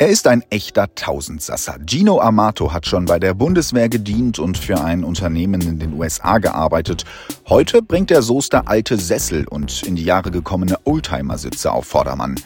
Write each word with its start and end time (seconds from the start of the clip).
Er 0.00 0.08
ist 0.08 0.26
ein 0.26 0.42
echter 0.48 0.94
Tausendsasser. 0.94 1.76
Gino 1.84 2.22
Amato 2.22 2.72
hat 2.72 2.86
schon 2.86 3.04
bei 3.04 3.18
der 3.18 3.34
Bundeswehr 3.34 3.90
gedient 3.90 4.38
und 4.38 4.56
für 4.56 4.80
ein 4.80 5.04
Unternehmen 5.04 5.60
in 5.60 5.78
den 5.78 5.92
USA 5.92 6.38
gearbeitet. 6.38 7.04
Heute 7.50 7.82
bringt 7.82 8.08
der 8.08 8.22
Soester 8.22 8.66
alte 8.66 8.96
Sessel 8.96 9.46
und 9.46 9.82
in 9.82 9.96
die 9.96 10.04
Jahre 10.04 10.30
gekommene 10.30 10.78
Oldtimer-Sitze 10.84 11.70
auf 11.70 11.84
Vordermann. 11.84 12.36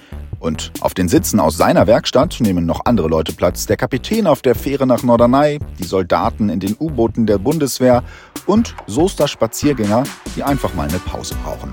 Und 0.40 0.72
auf 0.80 0.94
den 0.94 1.08
Sitzen 1.08 1.38
aus 1.38 1.56
seiner 1.56 1.86
Werkstatt 1.86 2.38
nehmen 2.40 2.66
noch 2.66 2.86
andere 2.86 3.06
Leute 3.06 3.32
Platz. 3.32 3.66
Der 3.66 3.76
Kapitän 3.76 4.26
auf 4.26 4.42
der 4.42 4.56
Fähre 4.56 4.88
nach 4.88 5.04
Norderney, 5.04 5.60
die 5.78 5.84
Soldaten 5.84 6.48
in 6.48 6.58
den 6.58 6.74
U-Booten 6.80 7.24
der 7.24 7.38
Bundeswehr 7.38 8.02
und 8.46 8.74
Soester 8.88 9.28
Spaziergänger, 9.28 10.02
die 10.34 10.42
einfach 10.42 10.74
mal 10.74 10.88
eine 10.88 10.98
Pause 10.98 11.36
brauchen. 11.44 11.70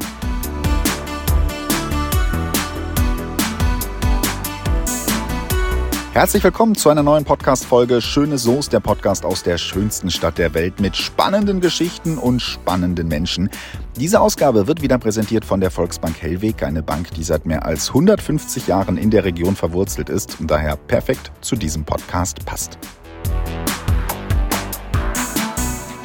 Herzlich 6.13 6.43
willkommen 6.43 6.75
zu 6.75 6.89
einer 6.89 7.03
neuen 7.03 7.23
Podcast-Folge 7.23 8.01
Schöne 8.01 8.37
Soße, 8.37 8.69
der 8.69 8.81
Podcast 8.81 9.23
aus 9.23 9.43
der 9.43 9.57
schönsten 9.57 10.11
Stadt 10.11 10.37
der 10.37 10.53
Welt 10.53 10.81
mit 10.81 10.97
spannenden 10.97 11.61
Geschichten 11.61 12.17
und 12.17 12.41
spannenden 12.41 13.07
Menschen. 13.07 13.49
Diese 13.95 14.19
Ausgabe 14.19 14.67
wird 14.67 14.81
wieder 14.81 14.97
präsentiert 14.97 15.45
von 15.45 15.61
der 15.61 15.71
Volksbank 15.71 16.21
Hellweg, 16.21 16.63
eine 16.63 16.83
Bank, 16.83 17.11
die 17.11 17.23
seit 17.23 17.45
mehr 17.45 17.65
als 17.65 17.87
150 17.87 18.67
Jahren 18.67 18.97
in 18.97 19.09
der 19.09 19.23
Region 19.23 19.55
verwurzelt 19.55 20.09
ist 20.09 20.37
und 20.41 20.51
daher 20.51 20.75
perfekt 20.75 21.31
zu 21.39 21.55
diesem 21.55 21.85
Podcast 21.85 22.45
passt. 22.45 22.77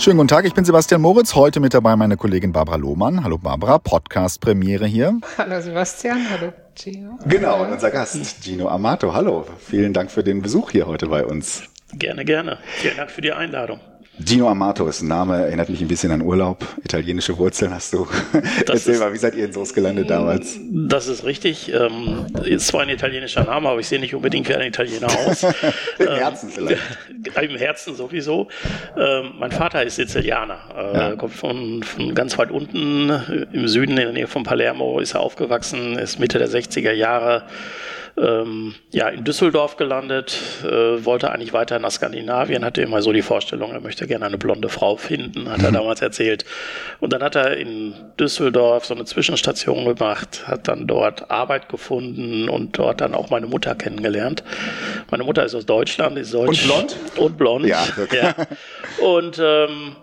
Schönen 0.06 0.18
guten 0.18 0.28
Tag, 0.28 0.44
ich 0.44 0.54
bin 0.54 0.64
Sebastian 0.64 1.00
Moritz. 1.00 1.34
Heute 1.34 1.58
mit 1.58 1.74
dabei 1.74 1.96
meine 1.96 2.16
Kollegin 2.16 2.52
Barbara 2.52 2.76
Lohmann. 2.76 3.24
Hallo 3.24 3.38
Barbara, 3.38 3.80
Podcast-Premiere 3.80 4.86
hier. 4.86 5.18
Hallo 5.36 5.60
Sebastian, 5.60 6.30
hallo 6.30 6.52
Gino. 6.76 7.18
Genau, 7.26 7.64
und 7.64 7.72
unser 7.72 7.90
Gast 7.90 8.44
Gino 8.44 8.68
Amato. 8.68 9.12
Hallo, 9.12 9.44
vielen 9.58 9.92
Dank 9.92 10.12
für 10.12 10.22
den 10.22 10.42
Besuch 10.42 10.70
hier 10.70 10.86
heute 10.86 11.08
bei 11.08 11.26
uns. 11.26 11.64
Gerne, 11.92 12.24
gerne. 12.24 12.58
Vielen 12.76 12.96
Dank 12.96 13.10
für 13.10 13.20
die 13.20 13.32
Einladung. 13.32 13.80
Gino 14.18 14.48
Amato 14.48 14.86
ist 14.86 15.02
ein 15.02 15.08
Name, 15.08 15.44
erinnert 15.44 15.68
mich 15.68 15.80
ein 15.80 15.88
bisschen 15.88 16.10
an 16.10 16.22
Urlaub. 16.22 16.64
Italienische 16.82 17.36
Wurzeln 17.36 17.72
hast 17.74 17.92
du. 17.92 18.06
Erzähl 18.66 18.94
ist, 18.94 19.00
mal, 19.00 19.12
wie 19.12 19.18
seid 19.18 19.34
ihr 19.34 19.44
in 19.44 19.52
Soos 19.52 19.74
gelandet 19.74 20.08
damals? 20.08 20.58
Das 20.70 21.06
ist 21.06 21.24
richtig. 21.24 21.72
Ähm, 21.72 22.26
ist 22.44 22.68
zwar 22.68 22.82
ein 22.82 22.88
italienischer 22.88 23.44
Name, 23.44 23.68
aber 23.68 23.80
ich 23.80 23.88
sehe 23.88 24.00
nicht 24.00 24.14
unbedingt 24.14 24.48
wie 24.48 24.54
ein 24.54 24.68
Italiener 24.68 25.08
aus. 25.08 25.42
Im 25.98 26.08
ähm, 26.08 26.14
Herzen 26.14 26.48
vielleicht. 26.48 26.82
Im 27.42 27.56
Herzen 27.56 27.94
sowieso. 27.94 28.48
Ähm, 28.96 29.32
mein 29.38 29.52
Vater 29.52 29.82
ist 29.82 29.96
Sizilianer. 29.96 30.60
Äh, 30.74 30.96
ja. 30.96 31.16
Kommt 31.16 31.34
von, 31.34 31.82
von 31.82 32.14
ganz 32.14 32.38
weit 32.38 32.50
unten 32.50 33.10
im 33.52 33.68
Süden, 33.68 33.92
in 33.92 33.96
der 33.96 34.12
Nähe 34.12 34.26
von 34.26 34.44
Palermo, 34.44 34.98
ist 34.98 35.14
er 35.14 35.20
aufgewachsen, 35.20 35.98
ist 35.98 36.18
Mitte 36.18 36.38
der 36.38 36.48
60er 36.48 36.92
Jahre 36.92 37.44
ähm, 38.18 38.74
ja, 38.92 39.08
in 39.08 39.24
Düsseldorf 39.24 39.76
gelandet, 39.76 40.38
äh, 40.64 41.04
wollte 41.04 41.30
eigentlich 41.30 41.52
weiter 41.52 41.78
nach 41.78 41.90
Skandinavien, 41.90 42.64
hatte 42.64 42.80
immer 42.80 43.02
so 43.02 43.12
die 43.12 43.22
Vorstellung, 43.22 43.72
er 43.72 43.80
möchte 43.80 44.06
gerne 44.06 44.24
eine 44.24 44.38
blonde 44.38 44.68
Frau 44.68 44.96
finden, 44.96 45.50
hat 45.50 45.62
er 45.62 45.70
mhm. 45.70 45.74
damals 45.74 46.00
erzählt. 46.00 46.44
Und 47.00 47.12
dann 47.12 47.22
hat 47.22 47.34
er 47.34 47.56
in 47.56 47.94
Düsseldorf 48.18 48.86
so 48.86 48.94
eine 48.94 49.04
Zwischenstation 49.04 49.84
gemacht, 49.84 50.44
hat 50.46 50.66
dann 50.68 50.86
dort 50.86 51.30
Arbeit 51.30 51.68
gefunden 51.68 52.48
und 52.48 52.78
dort 52.78 53.00
dann 53.00 53.14
auch 53.14 53.28
meine 53.30 53.46
Mutter 53.46 53.74
kennengelernt. 53.74 54.42
Meine 55.10 55.24
Mutter 55.24 55.44
ist 55.44 55.54
aus 55.54 55.66
Deutschland, 55.66 56.16
ist 56.18 56.32
deutsch. 56.32 56.62
Und 56.62 56.68
blond? 56.68 56.96
Und 57.16 57.38
blond. 57.38 57.66
Ja, 57.66 57.84
okay. 58.02 58.18
ja. 58.22 58.34
Und 59.06 59.38
ähm, 59.42 59.96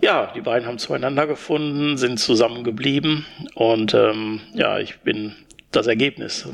ja, 0.00 0.32
die 0.34 0.40
beiden 0.40 0.66
haben 0.66 0.78
zueinander 0.78 1.26
gefunden, 1.26 1.98
sind 1.98 2.18
zusammengeblieben 2.18 3.26
und 3.54 3.92
ähm, 3.92 4.40
ja, 4.54 4.78
ich 4.78 5.00
bin 5.00 5.34
das 5.72 5.86
Ergebnis 5.86 6.48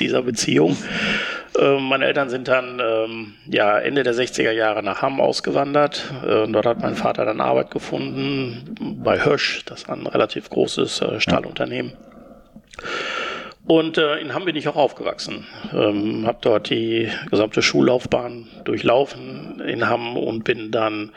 dieser 0.00 0.22
Beziehung. 0.22 0.76
Ähm, 1.58 1.84
meine 1.84 2.06
Eltern 2.06 2.28
sind 2.28 2.48
dann 2.48 2.80
ähm, 2.80 3.34
ja, 3.46 3.78
Ende 3.78 4.02
der 4.02 4.14
60er 4.14 4.50
Jahre 4.50 4.82
nach 4.82 5.02
Hamm 5.02 5.20
ausgewandert. 5.20 6.12
Äh, 6.26 6.46
dort 6.48 6.66
hat 6.66 6.80
mein 6.80 6.94
Vater 6.94 7.24
dann 7.24 7.40
Arbeit 7.40 7.70
gefunden 7.70 8.74
bei 9.02 9.24
Hösch, 9.24 9.64
das 9.66 9.82
ist 9.82 9.90
ein 9.90 10.06
relativ 10.06 10.50
großes 10.50 11.00
äh, 11.00 11.20
Stahlunternehmen. 11.20 11.92
Und 13.66 13.98
äh, 13.98 14.18
in 14.18 14.32
Hamm 14.32 14.44
bin 14.44 14.54
ich 14.54 14.68
auch 14.68 14.76
aufgewachsen. 14.76 15.44
Ähm, 15.72 16.24
habe 16.26 16.38
dort 16.40 16.70
die 16.70 17.10
gesamte 17.30 17.62
Schullaufbahn 17.62 18.46
durchlaufen 18.64 19.60
in 19.60 19.88
Hamm 19.88 20.16
und 20.16 20.44
bin 20.44 20.70
dann 20.70 21.10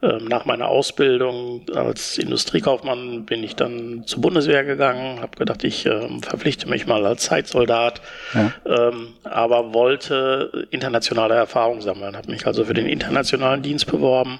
ähm, 0.00 0.26
nach 0.26 0.44
meiner 0.44 0.68
Ausbildung 0.68 1.62
als 1.74 2.18
Industriekaufmann 2.18 3.24
bin 3.24 3.42
ich 3.42 3.56
dann 3.56 4.04
zur 4.06 4.20
Bundeswehr 4.20 4.62
gegangen, 4.62 5.20
habe 5.20 5.36
gedacht, 5.36 5.64
ich 5.64 5.86
ähm, 5.86 6.22
verpflichte 6.22 6.68
mich 6.68 6.86
mal 6.86 7.04
als 7.04 7.24
Zeitsoldat, 7.24 8.00
ja. 8.32 8.52
ähm, 8.64 9.08
aber 9.24 9.74
wollte 9.74 10.68
internationale 10.70 11.34
Erfahrung 11.34 11.80
sammeln, 11.80 12.16
habe 12.16 12.30
mich 12.30 12.46
also 12.46 12.64
für 12.64 12.74
den 12.74 12.86
internationalen 12.86 13.62
Dienst 13.62 13.86
beworben 13.86 14.38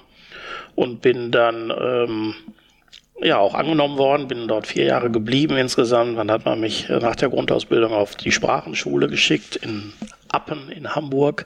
und 0.75 1.01
bin 1.01 1.29
dann 1.29 1.73
ähm, 1.77 2.35
ja 3.21 3.37
auch 3.37 3.53
angenommen 3.53 3.97
worden, 3.97 4.27
bin 4.27 4.47
dort 4.47 4.67
vier 4.67 4.85
Jahre 4.85 5.09
geblieben 5.09 5.57
insgesamt. 5.57 6.17
Dann 6.17 6.31
hat 6.31 6.45
man 6.45 6.59
mich 6.59 6.89
nach 6.89 7.15
der 7.15 7.29
Grundausbildung 7.29 7.93
auf 7.93 8.15
die 8.15 8.31
Sprachenschule 8.31 9.07
geschickt 9.07 9.55
in 9.57 9.93
Appen 10.29 10.69
in 10.69 10.95
Hamburg. 10.95 11.45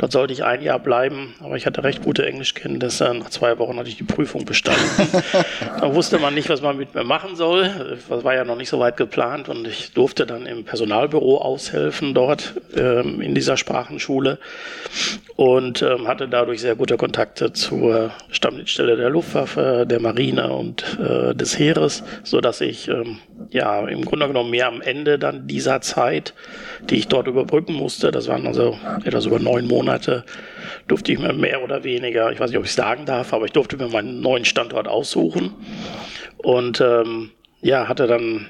Dort 0.00 0.12
sollte 0.12 0.32
ich 0.32 0.44
ein 0.44 0.62
Jahr 0.62 0.78
bleiben, 0.78 1.34
aber 1.40 1.58
ich 1.58 1.66
hatte 1.66 1.84
recht 1.84 2.02
gute 2.02 2.24
Englischkenntnisse. 2.24 3.12
Nach 3.12 3.28
zwei 3.28 3.58
Wochen 3.58 3.76
hatte 3.76 3.90
ich 3.90 3.98
die 3.98 4.02
Prüfung 4.02 4.46
bestanden. 4.46 4.80
da 5.78 5.94
wusste 5.94 6.18
man 6.18 6.32
nicht, 6.32 6.48
was 6.48 6.62
man 6.62 6.78
mit 6.78 6.94
mir 6.94 7.04
machen 7.04 7.36
soll. 7.36 7.98
Das 8.08 8.24
war 8.24 8.34
ja 8.34 8.44
noch 8.44 8.56
nicht 8.56 8.70
so 8.70 8.80
weit 8.80 8.96
geplant 8.96 9.50
und 9.50 9.66
ich 9.66 9.92
durfte 9.92 10.24
dann 10.24 10.46
im 10.46 10.64
Personalbüro 10.64 11.42
aushelfen 11.42 12.14
dort 12.14 12.54
ähm, 12.74 13.20
in 13.20 13.34
dieser 13.34 13.58
Sprachenschule 13.58 14.38
und 15.36 15.82
ähm, 15.82 16.08
hatte 16.08 16.28
dadurch 16.28 16.62
sehr 16.62 16.76
gute 16.76 16.96
Kontakte 16.96 17.52
zur 17.52 18.10
Stammstelle 18.30 18.96
der 18.96 19.10
Luftwaffe, 19.10 19.84
der 19.86 20.00
Marine 20.00 20.50
und 20.50 20.98
äh, 20.98 21.34
des 21.34 21.58
Heeres, 21.58 22.04
so 22.24 22.40
dass 22.40 22.62
ich 22.62 22.88
ähm, 22.88 23.18
ja 23.50 23.86
im 23.86 24.04
Grunde 24.04 24.26
genommen 24.26 24.50
mehr 24.50 24.68
am 24.68 24.80
Ende 24.80 25.18
dann 25.18 25.46
dieser 25.46 25.80
Zeit, 25.80 26.34
die 26.88 26.96
ich 26.96 27.08
dort 27.08 27.26
überbrücken 27.26 27.74
musste, 27.74 28.10
das 28.10 28.28
waren 28.28 28.46
also 28.46 28.78
etwas 29.04 29.26
über 29.26 29.38
neun 29.38 29.66
Monate, 29.66 30.24
durfte 30.88 31.12
ich 31.12 31.18
mir 31.18 31.32
mehr 31.32 31.62
oder 31.62 31.84
weniger, 31.84 32.32
ich 32.32 32.40
weiß 32.40 32.50
nicht, 32.50 32.58
ob 32.58 32.64
ich 32.64 32.72
sagen 32.72 33.06
darf, 33.06 33.32
aber 33.32 33.44
ich 33.46 33.52
durfte 33.52 33.76
mir 33.76 33.88
meinen 33.88 34.20
neuen 34.20 34.44
Standort 34.44 34.88
aussuchen. 34.88 35.54
Und 36.38 36.80
ähm, 36.80 37.30
ja, 37.60 37.88
hatte 37.88 38.06
dann 38.06 38.46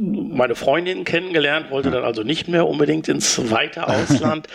meine 0.00 0.54
Freundin 0.54 1.04
kennengelernt, 1.04 1.70
wollte 1.70 1.90
dann 1.90 2.04
also 2.04 2.22
nicht 2.22 2.48
mehr 2.48 2.66
unbedingt 2.66 3.08
ins 3.08 3.50
weite 3.50 3.86
Ausland 3.88 4.48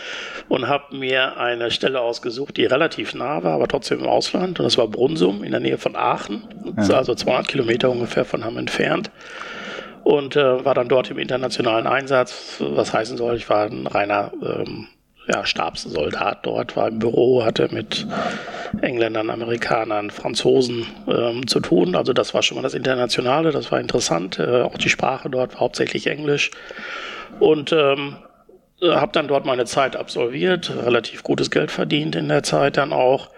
und 0.49 0.67
habe 0.67 0.95
mir 0.95 1.37
eine 1.37 1.71
Stelle 1.71 2.01
ausgesucht, 2.01 2.57
die 2.57 2.65
relativ 2.65 3.13
nah 3.13 3.43
war, 3.43 3.53
aber 3.53 3.67
trotzdem 3.67 3.99
im 3.99 4.07
Ausland. 4.07 4.59
Und 4.59 4.65
das 4.65 4.77
war 4.77 4.87
Brunsum 4.87 5.43
in 5.43 5.51
der 5.51 5.59
Nähe 5.59 5.77
von 5.77 5.95
Aachen, 5.95 6.43
also 6.77 7.15
200 7.15 7.47
Kilometer 7.47 7.89
ungefähr 7.89 8.25
von 8.25 8.43
Hamm 8.43 8.57
entfernt. 8.57 9.11
Und 10.03 10.35
äh, 10.35 10.65
war 10.65 10.73
dann 10.73 10.87
dort 10.87 11.11
im 11.11 11.19
internationalen 11.19 11.85
Einsatz, 11.85 12.55
was 12.59 12.93
heißen 12.93 13.17
soll, 13.17 13.35
ich 13.35 13.49
war 13.49 13.65
ein 13.65 13.85
reiner 13.85 14.31
ähm, 14.41 14.87
ja, 15.31 15.45
Stabssoldat 15.45 16.39
dort, 16.43 16.75
war 16.75 16.87
im 16.87 16.99
Büro, 16.99 17.43
hatte 17.43 17.69
mit 17.71 18.07
Engländern, 18.81 19.29
Amerikanern, 19.29 20.09
Franzosen 20.09 20.87
ähm, 21.07 21.45
zu 21.47 21.59
tun. 21.59 21.95
Also 21.95 22.13
das 22.13 22.33
war 22.33 22.41
schon 22.41 22.55
mal 22.55 22.61
das 22.63 22.73
Internationale, 22.73 23.51
das 23.51 23.71
war 23.71 23.79
interessant. 23.79 24.39
Äh, 24.39 24.61
auch 24.61 24.77
die 24.77 24.89
Sprache 24.89 25.29
dort 25.29 25.53
war 25.53 25.61
hauptsächlich 25.61 26.07
Englisch. 26.07 26.51
Und 27.39 27.71
ähm, 27.71 28.17
habe 28.81 29.11
dann 29.11 29.27
dort 29.27 29.45
meine 29.45 29.65
Zeit 29.65 29.95
absolviert, 29.95 30.71
relativ 30.83 31.23
gutes 31.23 31.51
Geld 31.51 31.69
verdient 31.69 32.15
in 32.15 32.27
der 32.27 32.43
Zeit 32.43 32.77
dann 32.77 32.93
auch 32.93 33.29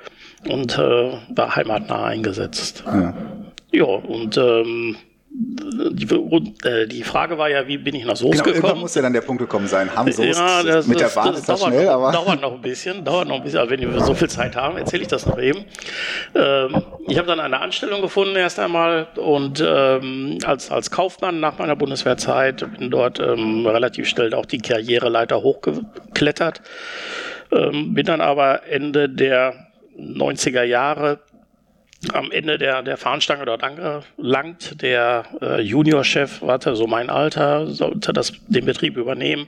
und 0.48 0.78
äh, 0.78 1.12
war 1.30 1.56
heimatnah 1.56 2.06
eingesetzt. 2.06 2.84
Ja, 2.86 3.14
ja 3.72 3.84
und 3.84 4.38
ähm, 4.38 4.96
die, 5.34 6.06
äh, 6.68 6.88
die, 6.88 7.04
Frage 7.04 7.38
war 7.38 7.50
ja, 7.50 7.66
wie 7.68 7.78
bin 7.78 7.96
ich 7.96 8.04
nach 8.04 8.18
Soos 8.18 8.32
genau, 8.32 8.44
gekommen? 8.44 8.56
Irgendwann 8.56 8.80
muss 8.80 8.96
ja 8.96 9.02
dann 9.02 9.14
der 9.14 9.22
Punkt 9.22 9.42
gekommen 9.42 9.68
sein. 9.68 9.94
Haben 9.96 10.12
Soos 10.12 10.38
ja, 10.38 10.62
das, 10.62 10.88
mit 10.88 11.00
das, 11.00 11.14
der 11.14 11.22
Bahn 11.22 11.32
das, 11.32 11.40
ist 11.40 11.50
das 11.50 11.60
dauert, 11.60 11.74
schnell, 11.74 11.88
aber 11.88 12.12
dauert 12.12 12.42
noch 12.42 12.54
ein 12.54 12.62
bisschen, 12.62 13.06
dauert 13.06 13.28
noch 13.28 13.38
ein 13.38 13.44
bisschen. 13.44 13.60
Aber 13.60 13.70
wenn 13.70 13.80
wir 13.80 14.02
so 14.02 14.14
viel 14.14 14.30
Zeit 14.30 14.56
haben, 14.58 14.78
erzähle 14.78 15.04
ich 15.04 15.08
das 15.08 15.26
noch 15.26 15.40
eben. 15.40 15.64
Ähm, 16.36 16.84
ich 17.08 17.18
habe 17.18 17.28
dann 17.28 17.40
eine 17.40 17.62
Anstellung 17.62 18.02
gefunden 18.02 18.36
erst 18.36 18.60
einmal 18.60 19.08
und 19.16 19.64
ähm, 19.66 20.38
als 20.46 20.70
als 20.70 20.92
Kaufmann 20.92 21.40
nach 21.40 21.58
meiner 21.58 21.78
Bundeswehrzeit 21.78 22.66
bin 22.78 22.92
dort 22.92 23.20
ähm, 23.20 23.66
relativ 23.66 24.10
schnell 24.10 24.34
auch 24.34 24.46
die 24.46 24.60
Karriereleiter 24.60 25.42
hochgeklettert. 25.42 26.62
Ähm, 27.54 27.94
bin 27.94 28.06
dann 28.06 28.22
aber 28.22 28.68
Ende 28.68 29.08
der 29.08 29.68
90er 29.98 30.64
Jahre 30.64 31.20
am 32.14 32.32
Ende 32.32 32.58
der, 32.58 32.82
der 32.82 32.98
Fahnenstange 32.98 33.46
dort 33.46 33.64
angelangt. 33.64 34.82
Der 34.82 35.26
äh, 35.42 35.62
Juniorchef 35.62 36.42
hatte 36.42 36.76
so 36.76 36.88
mein 36.88 37.10
Alter, 37.10 37.68
sollte 37.68 38.14
das, 38.14 38.34
den 38.48 38.66
Betrieb 38.66 38.98
übernehmen. 38.98 39.48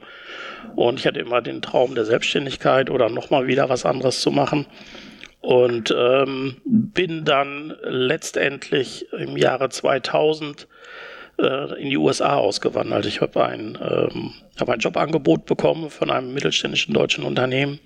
Und 0.76 1.00
ich 1.00 1.08
hatte 1.08 1.20
immer 1.20 1.42
den 1.42 1.62
Traum 1.62 1.96
der 1.96 2.06
Selbstständigkeit 2.06 2.90
oder 2.90 3.10
nochmal 3.10 3.48
wieder 3.48 3.70
was 3.70 3.86
anderes 3.86 4.22
zu 4.22 4.32
machen. 4.32 4.66
Und 5.42 5.94
ähm, 5.98 6.62
bin 6.66 7.26
dann 7.26 7.76
letztendlich 7.84 9.12
im 9.12 9.36
Jahre 9.36 9.70
2000 9.70 10.68
äh, 11.38 11.82
in 11.82 11.90
die 11.90 11.98
USA 11.98 12.36
ausgewandert. 12.36 13.06
Ich 13.06 13.20
habe 13.20 13.44
ein, 13.46 13.78
ähm, 13.82 14.34
hab 14.58 14.70
ein 14.70 14.80
Jobangebot 14.80 15.46
bekommen 15.46 15.90
von 15.90 16.12
einem 16.12 16.34
mittelständischen 16.34 16.94
deutschen 16.94 17.26
Unternehmen 17.26 17.80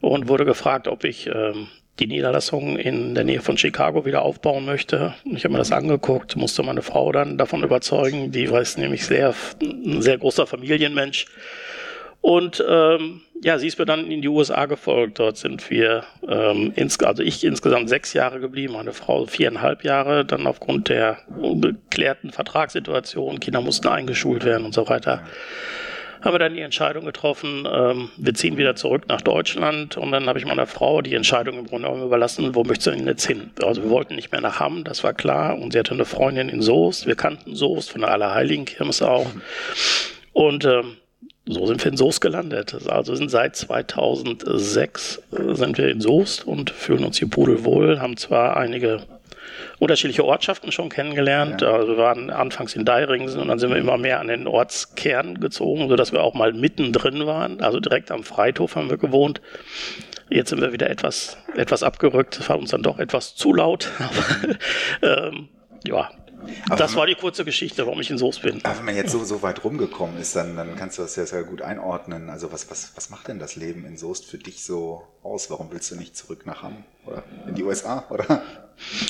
und 0.00 0.28
wurde 0.28 0.44
gefragt, 0.44 0.86
ob 0.86 1.02
ich 1.02 1.26
ähm, 1.26 1.68
die 2.00 2.06
Niederlassung 2.06 2.76
in 2.76 3.14
der 3.14 3.24
Nähe 3.24 3.40
von 3.40 3.56
Chicago 3.56 4.04
wieder 4.04 4.22
aufbauen 4.22 4.64
möchte. 4.64 5.14
Ich 5.24 5.44
habe 5.44 5.52
mir 5.52 5.58
das 5.58 5.70
angeguckt, 5.72 6.36
musste 6.36 6.62
meine 6.62 6.82
Frau 6.82 7.12
dann 7.12 7.38
davon 7.38 7.62
überzeugen. 7.62 8.32
Die 8.32 8.50
war 8.50 8.62
nämlich 8.76 9.06
sehr, 9.06 9.34
ein 9.62 10.02
sehr 10.02 10.18
großer 10.18 10.46
Familienmensch. 10.46 11.26
Und 12.20 12.64
ähm, 12.66 13.20
ja, 13.42 13.58
sie 13.58 13.66
ist 13.66 13.78
mir 13.78 13.84
dann 13.84 14.10
in 14.10 14.22
die 14.22 14.28
USA 14.28 14.64
gefolgt. 14.64 15.18
Dort 15.18 15.36
sind 15.36 15.68
wir, 15.70 16.04
ähm, 16.26 16.72
ins, 16.74 16.98
also 17.00 17.22
ich 17.22 17.44
insgesamt 17.44 17.90
sechs 17.90 18.14
Jahre 18.14 18.40
geblieben, 18.40 18.72
meine 18.72 18.94
Frau 18.94 19.26
viereinhalb 19.26 19.84
Jahre. 19.84 20.24
Dann 20.24 20.46
aufgrund 20.46 20.88
der 20.88 21.18
ungeklärten 21.36 22.30
Vertragssituation, 22.30 23.40
Kinder 23.40 23.60
mussten 23.60 23.88
eingeschult 23.88 24.44
werden 24.44 24.64
und 24.64 24.72
so 24.72 24.88
weiter 24.88 25.22
haben 26.24 26.34
wir 26.34 26.38
dann 26.38 26.54
die 26.54 26.62
Entscheidung 26.62 27.04
getroffen, 27.04 27.68
ähm, 27.70 28.08
wir 28.16 28.34
ziehen 28.34 28.56
wieder 28.56 28.74
zurück 28.76 29.04
nach 29.08 29.20
Deutschland 29.20 29.96
und 29.96 30.10
dann 30.10 30.26
habe 30.26 30.38
ich 30.38 30.46
meiner 30.46 30.66
Frau 30.66 31.02
die 31.02 31.14
Entscheidung 31.14 31.58
im 31.58 31.66
Grunde 31.66 31.88
genommen 31.88 32.06
überlassen, 32.06 32.54
wo 32.54 32.64
möchtest 32.64 32.86
du 32.86 32.90
denn 32.92 33.06
jetzt 33.06 33.26
hin? 33.26 33.50
Also 33.62 33.82
wir 33.82 33.90
wollten 33.90 34.14
nicht 34.14 34.32
mehr 34.32 34.40
nach 34.40 34.58
Hamm, 34.58 34.84
das 34.84 35.04
war 35.04 35.12
klar 35.12 35.58
und 35.58 35.72
sie 35.72 35.78
hatte 35.78 35.92
eine 35.92 36.06
Freundin 36.06 36.48
in 36.48 36.62
Soest, 36.62 37.06
wir 37.06 37.14
kannten 37.14 37.54
Soest 37.54 37.92
von 37.92 38.00
der 38.00 38.10
Allerheiligen 38.10 38.64
Kirmes 38.64 39.02
auch 39.02 39.26
und 40.32 40.64
ähm, 40.64 40.96
so 41.46 41.66
sind 41.66 41.84
wir 41.84 41.90
in 41.90 41.98
Soest 41.98 42.22
gelandet. 42.22 42.74
Also 42.88 43.14
sind 43.14 43.30
seit 43.30 43.54
2006 43.54 45.22
äh, 45.32 45.54
sind 45.54 45.76
wir 45.76 45.88
in 45.88 46.00
Soest 46.00 46.46
und 46.46 46.70
fühlen 46.70 47.04
uns 47.04 47.18
hier 47.18 47.28
pudelwohl, 47.28 48.00
haben 48.00 48.16
zwar 48.16 48.56
einige 48.56 49.02
unterschiedliche 49.78 50.24
Ortschaften 50.24 50.72
schon 50.72 50.88
kennengelernt. 50.88 51.62
Ja. 51.62 51.72
Also 51.72 51.96
wir 51.96 51.98
waren 51.98 52.30
anfangs 52.30 52.74
in 52.74 52.84
Deiringen 52.84 53.28
und 53.38 53.48
dann 53.48 53.58
sind 53.58 53.70
wir 53.70 53.76
immer 53.76 53.98
mehr 53.98 54.20
an 54.20 54.28
den 54.28 54.46
Ortskern 54.46 55.40
gezogen, 55.40 55.88
sodass 55.88 56.12
wir 56.12 56.22
auch 56.22 56.34
mal 56.34 56.52
mittendrin 56.52 57.26
waren. 57.26 57.60
Also 57.60 57.80
direkt 57.80 58.10
am 58.10 58.22
Freithof 58.22 58.76
haben 58.76 58.90
wir 58.90 58.98
gewohnt. 58.98 59.40
Jetzt 60.30 60.50
sind 60.50 60.60
wir 60.60 60.72
wieder 60.72 60.88
etwas, 60.90 61.36
etwas 61.54 61.82
abgerückt. 61.82 62.38
Das 62.38 62.48
war 62.48 62.58
uns 62.58 62.70
dann 62.70 62.82
doch 62.82 62.98
etwas 62.98 63.34
zu 63.34 63.52
laut. 63.52 63.90
ähm, 65.02 65.48
ja, 65.86 66.10
aber 66.66 66.76
das 66.76 66.96
war 66.96 67.06
die 67.06 67.14
kurze 67.14 67.44
Geschichte, 67.44 67.86
warum 67.86 68.00
ich 68.00 68.10
in 68.10 68.18
Soest 68.18 68.42
bin. 68.42 68.60
Aber 68.64 68.78
wenn 68.78 68.84
man 68.84 68.96
jetzt 68.96 69.12
so, 69.12 69.24
so 69.24 69.42
weit 69.42 69.64
rumgekommen 69.64 70.18
ist, 70.18 70.36
dann, 70.36 70.56
dann 70.56 70.76
kannst 70.76 70.98
du 70.98 71.02
das 71.02 71.16
ja 71.16 71.26
sehr 71.26 71.44
gut 71.44 71.62
einordnen. 71.62 72.30
Also 72.30 72.52
was, 72.52 72.70
was, 72.70 72.92
was 72.94 73.10
macht 73.10 73.28
denn 73.28 73.38
das 73.38 73.56
Leben 73.56 73.84
in 73.84 73.96
Soest 73.96 74.26
für 74.26 74.38
dich 74.38 74.64
so 74.64 75.02
aus? 75.22 75.50
Warum 75.50 75.70
willst 75.72 75.90
du 75.90 75.96
nicht 75.96 76.16
zurück 76.16 76.46
nach 76.46 76.62
Hamm 76.62 76.84
oder 77.06 77.22
in 77.46 77.54
die 77.54 77.62
USA? 77.62 78.04
Oder? 78.10 78.42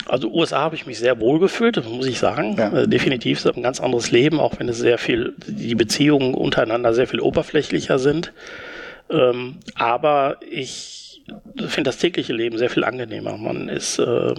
Also 0.07 0.31
USA 0.31 0.61
habe 0.61 0.77
ich 0.77 0.87
mich 0.87 0.99
sehr 0.99 1.19
wohl 1.21 1.39
gefühlt, 1.39 1.83
muss 1.89 2.07
ich 2.07 2.19
sagen. 2.19 2.57
Ja. 2.57 2.71
Äh, 2.71 2.89
definitiv 2.89 3.39
ist 3.39 3.47
ein 3.47 3.63
ganz 3.63 3.81
anderes 3.81 4.11
Leben, 4.11 4.39
auch 4.39 4.59
wenn 4.59 4.69
es 4.69 4.79
sehr 4.79 4.99
viel, 4.99 5.35
die 5.47 5.75
Beziehungen 5.75 6.35
untereinander 6.35 6.93
sehr 6.93 7.07
viel 7.07 7.21
oberflächlicher 7.21 7.99
sind. 7.99 8.33
Ähm, 9.11 9.57
aber 9.75 10.37
ich 10.49 11.23
finde 11.57 11.89
das 11.89 11.99
tägliche 11.99 12.33
Leben 12.33 12.59
sehr 12.59 12.71
viel 12.71 12.85
angenehmer. 12.85 13.37
Man 13.37 13.69
ist 13.69 13.99
äh, 13.99 14.35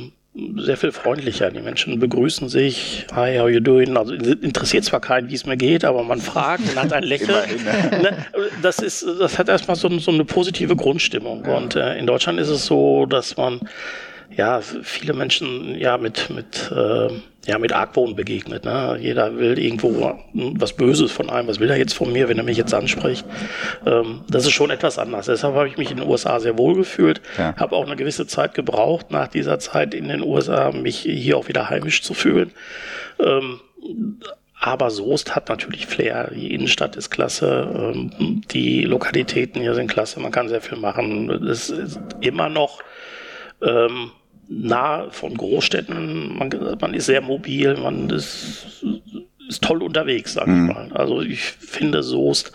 sehr 0.57 0.75
viel 0.75 0.91
freundlicher. 0.91 1.49
Die 1.49 1.61
Menschen 1.61 1.99
begrüßen 1.99 2.49
sich. 2.49 3.05
Hi, 3.13 3.39
how 3.39 3.49
you 3.49 3.61
doing? 3.61 3.95
Also 3.95 4.13
interessiert 4.13 4.83
zwar 4.83 4.99
keinen, 4.99 5.29
wie 5.29 5.35
es 5.35 5.45
mir 5.45 5.55
geht, 5.55 5.85
aber 5.85 6.03
man 6.03 6.19
fragt 6.19 6.69
und 6.69 6.75
hat 6.75 6.91
ein 6.91 7.03
Lächeln. 7.03 7.49
ne? 8.01 8.25
Das 8.61 8.79
ist, 8.79 9.05
das 9.19 9.39
hat 9.39 9.47
erstmal 9.47 9.77
so, 9.77 9.87
so 9.99 10.11
eine 10.11 10.25
positive 10.25 10.75
Grundstimmung. 10.75 11.45
Ja. 11.45 11.55
Und 11.55 11.75
äh, 11.75 11.97
in 11.97 12.05
Deutschland 12.05 12.39
ist 12.39 12.49
es 12.49 12.65
so, 12.65 13.05
dass 13.05 13.37
man 13.37 13.61
ja, 14.35 14.61
viele 14.61 15.13
Menschen 15.13 15.77
ja 15.79 15.97
mit, 15.97 16.29
mit, 16.29 16.71
äh, 16.71 17.09
ja, 17.45 17.59
mit 17.59 17.73
Argwohn 17.73 18.15
begegnet. 18.15 18.65
Ne? 18.65 18.97
Jeder 18.99 19.37
will 19.37 19.57
irgendwo 19.59 20.19
was 20.33 20.73
Böses 20.73 21.11
von 21.11 21.29
einem. 21.29 21.47
Was 21.47 21.59
will 21.59 21.69
er 21.69 21.77
jetzt 21.77 21.93
von 21.93 22.11
mir, 22.11 22.27
wenn 22.27 22.37
er 22.37 22.43
mich 22.43 22.57
jetzt 22.57 22.73
anspricht? 22.73 23.25
Ähm, 23.85 24.21
das 24.29 24.45
ist 24.45 24.51
schon 24.51 24.71
etwas 24.71 24.97
anders. 24.97 25.27
Deshalb 25.27 25.55
habe 25.55 25.67
ich 25.67 25.77
mich 25.77 25.91
in 25.91 25.97
den 25.97 26.07
USA 26.07 26.39
sehr 26.39 26.57
wohl 26.57 26.75
gefühlt. 26.75 27.21
Ja. 27.37 27.55
Habe 27.55 27.75
auch 27.75 27.85
eine 27.85 27.95
gewisse 27.95 28.27
Zeit 28.27 28.53
gebraucht, 28.53 29.11
nach 29.11 29.27
dieser 29.27 29.59
Zeit 29.59 29.93
in 29.93 30.07
den 30.07 30.21
USA, 30.21 30.71
mich 30.71 30.99
hier 30.99 31.37
auch 31.37 31.47
wieder 31.47 31.69
heimisch 31.69 32.01
zu 32.01 32.13
fühlen. 32.13 32.51
Ähm, 33.19 33.59
aber 34.59 34.89
Soest 34.89 35.35
hat 35.35 35.49
natürlich 35.49 35.85
Flair. 35.85 36.31
Die 36.33 36.53
Innenstadt 36.53 36.95
ist 36.95 37.11
klasse. 37.11 37.93
Ähm, 37.93 38.41
die 38.51 38.81
Lokalitäten 38.81 39.61
hier 39.61 39.75
sind 39.75 39.87
klasse. 39.87 40.19
Man 40.19 40.31
kann 40.31 40.49
sehr 40.49 40.61
viel 40.61 40.77
machen. 40.77 41.29
Es 41.47 41.69
ist 41.69 41.99
immer 42.21 42.49
noch 42.49 42.81
ähm, 43.61 44.11
nah 44.47 45.09
von 45.09 45.35
Großstädten. 45.35 46.37
Man, 46.37 46.77
man 46.79 46.93
ist 46.93 47.07
sehr 47.07 47.21
mobil, 47.21 47.75
man 47.77 48.09
ist, 48.09 48.83
ist 49.47 49.63
toll 49.63 49.81
unterwegs, 49.83 50.33
sag 50.33 50.47
mhm. 50.47 50.69
ich 50.69 50.75
mal. 50.75 50.91
Also 50.93 51.21
ich 51.21 51.41
finde 51.41 52.03
Soest 52.03 52.51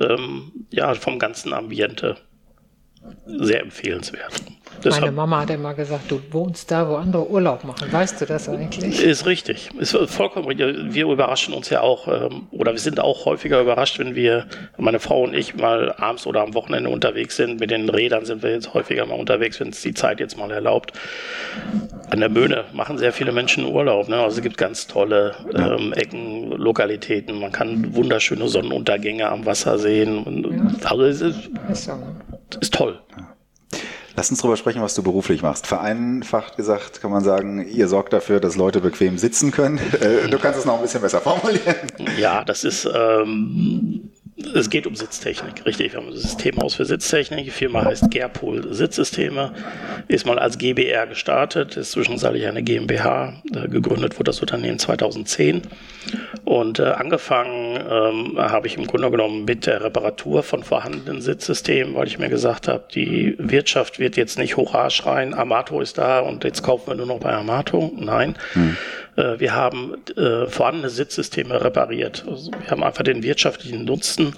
ähm, 0.00 0.52
ja 0.70 0.94
vom 0.94 1.18
ganzen 1.18 1.52
Ambiente 1.52 2.16
sehr 3.26 3.60
empfehlenswert. 3.60 4.42
Deshalb, 4.84 5.02
Meine 5.02 5.12
Mama 5.12 5.40
hat 5.40 5.50
immer 5.50 5.74
gesagt, 5.74 6.10
du 6.10 6.20
wohnst 6.30 6.70
da, 6.70 6.88
wo 6.88 6.96
andere 6.96 7.28
Urlaub 7.28 7.64
machen. 7.64 7.92
Weißt 7.92 8.20
du 8.20 8.26
das 8.26 8.48
eigentlich? 8.48 9.02
Ist 9.02 9.26
richtig. 9.26 9.70
Ist 9.78 9.96
vollkommen 10.06 10.46
richtig. 10.46 10.94
Wir 10.94 11.06
überraschen 11.06 11.54
uns 11.54 11.70
ja 11.70 11.80
auch, 11.80 12.06
ähm, 12.08 12.46
oder 12.50 12.72
wir 12.72 12.78
sind 12.78 13.00
auch 13.00 13.24
häufiger 13.24 13.60
überrascht, 13.60 13.98
wenn 13.98 14.14
wir, 14.14 14.46
meine 14.76 15.00
Frau 15.00 15.22
und 15.22 15.34
ich, 15.34 15.56
mal 15.56 15.92
abends 15.98 16.26
oder 16.26 16.42
am 16.42 16.54
Wochenende 16.54 16.90
unterwegs 16.90 17.36
sind. 17.36 17.60
Mit 17.60 17.70
den 17.70 17.88
Rädern 17.88 18.24
sind 18.24 18.42
wir 18.42 18.50
jetzt 18.50 18.74
häufiger 18.74 19.04
mal 19.06 19.18
unterwegs, 19.18 19.58
wenn 19.60 19.68
es 19.68 19.82
die 19.82 19.94
Zeit 19.94 20.20
jetzt 20.20 20.38
mal 20.38 20.50
erlaubt. 20.50 20.92
An 22.10 22.20
der 22.20 22.28
Möhne 22.28 22.64
machen 22.72 22.98
sehr 22.98 23.12
viele 23.12 23.32
Menschen 23.32 23.64
Urlaub. 23.64 24.08
Ne? 24.08 24.16
Also 24.16 24.36
es 24.36 24.42
gibt 24.42 24.58
ganz 24.58 24.86
tolle 24.86 25.34
ähm, 25.54 25.92
Ecken, 25.92 26.50
Lokalitäten. 26.52 27.38
Man 27.38 27.52
kann 27.52 27.94
wunderschöne 27.94 28.48
Sonnenuntergänge 28.48 29.28
am 29.28 29.44
Wasser 29.46 29.78
sehen. 29.78 30.72
Ja. 30.82 30.90
Also 30.90 31.04
es 31.04 31.20
ist, 31.20 31.50
ist 32.60 32.74
toll. 32.74 32.98
Lass 34.18 34.30
uns 34.30 34.40
darüber 34.40 34.56
sprechen, 34.56 34.82
was 34.82 34.96
du 34.96 35.04
beruflich 35.04 35.42
machst. 35.42 35.68
Vereinfacht 35.68 36.56
gesagt 36.56 37.00
kann 37.00 37.12
man 37.12 37.22
sagen, 37.22 37.64
ihr 37.68 37.86
sorgt 37.86 38.12
dafür, 38.12 38.40
dass 38.40 38.56
Leute 38.56 38.80
bequem 38.80 39.16
sitzen 39.16 39.52
können. 39.52 39.78
Äh, 40.00 40.28
du 40.28 40.40
kannst 40.40 40.58
es 40.58 40.64
noch 40.64 40.74
ein 40.74 40.82
bisschen 40.82 41.02
besser 41.02 41.20
formulieren. 41.20 41.76
Ja, 42.18 42.42
das 42.42 42.64
ist 42.64 42.84
ähm, 42.92 44.10
es 44.54 44.70
geht 44.70 44.86
um 44.86 44.94
Sitztechnik, 44.94 45.66
richtig. 45.66 45.92
Wir 45.92 46.00
haben 46.00 46.08
ein 46.08 46.16
Systemhaus 46.16 46.74
für 46.74 46.84
Sitztechnik. 46.84 47.44
Die 47.44 47.50
Firma 47.50 47.84
heißt 47.84 48.10
Gerpol 48.10 48.72
Sitzsysteme. 48.72 49.52
Ist 50.06 50.26
mal 50.26 50.38
als 50.38 50.58
GBR 50.58 51.06
gestartet, 51.08 51.76
ist 51.76 51.92
zwischenzeitlich 51.92 52.46
eine 52.46 52.62
GmbH. 52.62 53.34
Gegründet 53.44 54.14
wurde 54.14 54.24
das 54.24 54.40
Unternehmen 54.40 54.78
2010. 54.78 55.62
Und 56.44 56.78
äh, 56.78 56.84
angefangen 56.84 57.78
ähm, 57.90 58.38
habe 58.38 58.68
ich 58.68 58.76
im 58.76 58.86
Grunde 58.86 59.10
genommen 59.10 59.44
mit 59.44 59.66
der 59.66 59.82
Reparatur 59.82 60.42
von 60.42 60.62
vorhandenen 60.62 61.20
Sitzsystemen, 61.20 61.94
weil 61.94 62.06
ich 62.06 62.18
mir 62.18 62.28
gesagt 62.28 62.68
habe, 62.68 62.84
die 62.94 63.34
Wirtschaft 63.38 63.98
wird 63.98 64.16
jetzt 64.16 64.38
nicht 64.38 64.56
Hurra 64.56 64.88
schreien, 64.90 65.34
Amato 65.34 65.80
ist 65.80 65.98
da 65.98 66.20
und 66.20 66.44
jetzt 66.44 66.62
kaufen 66.62 66.86
wir 66.86 66.94
nur 66.94 67.06
noch 67.06 67.18
bei 67.18 67.32
Amato. 67.32 67.92
Nein. 67.96 68.36
Hm. 68.52 68.76
Äh, 69.18 69.40
wir 69.40 69.54
haben 69.54 69.96
äh, 70.16 70.46
vorhandene 70.46 70.90
Sitzsysteme 70.90 71.62
repariert. 71.62 72.24
Also 72.28 72.52
wir 72.52 72.70
haben 72.70 72.84
einfach 72.84 73.02
den 73.02 73.22
wirtschaftlichen 73.22 73.84
Nutzen 73.84 74.34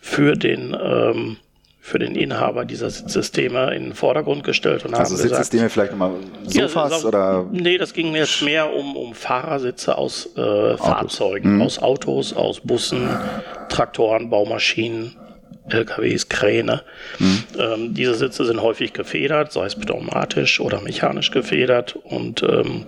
für 0.00 0.34
den 0.34 0.76
ähm, 0.80 1.36
für 1.80 2.00
den 2.00 2.16
Inhaber 2.16 2.64
dieser 2.64 2.90
Sitzsysteme 2.90 3.72
in 3.72 3.84
den 3.84 3.94
Vordergrund 3.94 4.42
gestellt 4.42 4.84
und 4.84 4.94
also 4.94 5.14
haben 5.14 5.22
Sitzsysteme 5.22 5.62
gesagt, 5.62 5.72
vielleicht 5.72 5.92
nochmal 5.92 6.14
Sofas 6.44 7.02
ja, 7.02 7.08
oder? 7.08 7.46
Nee, 7.52 7.78
das 7.78 7.92
ging 7.92 8.12
jetzt 8.16 8.42
mehr 8.42 8.74
um, 8.74 8.96
um 8.96 9.14
Fahrersitze 9.14 9.96
aus 9.96 10.30
äh, 10.36 10.76
Fahrzeugen, 10.76 11.54
mhm. 11.54 11.62
aus 11.62 11.78
Autos, 11.78 12.32
aus 12.32 12.58
Bussen, 12.58 13.08
Traktoren, 13.68 14.30
Baumaschinen, 14.30 15.14
LKWs, 15.68 16.28
Kräne. 16.28 16.82
Mhm. 17.20 17.44
Ähm, 17.56 17.94
diese 17.94 18.14
Sitze 18.14 18.44
sind 18.44 18.60
häufig 18.62 18.92
gefedert, 18.92 19.52
sei 19.52 19.66
es 19.66 19.76
pneumatisch 19.76 20.58
oder 20.58 20.80
mechanisch 20.80 21.30
gefedert 21.30 21.94
und 22.02 22.42
ähm, 22.42 22.84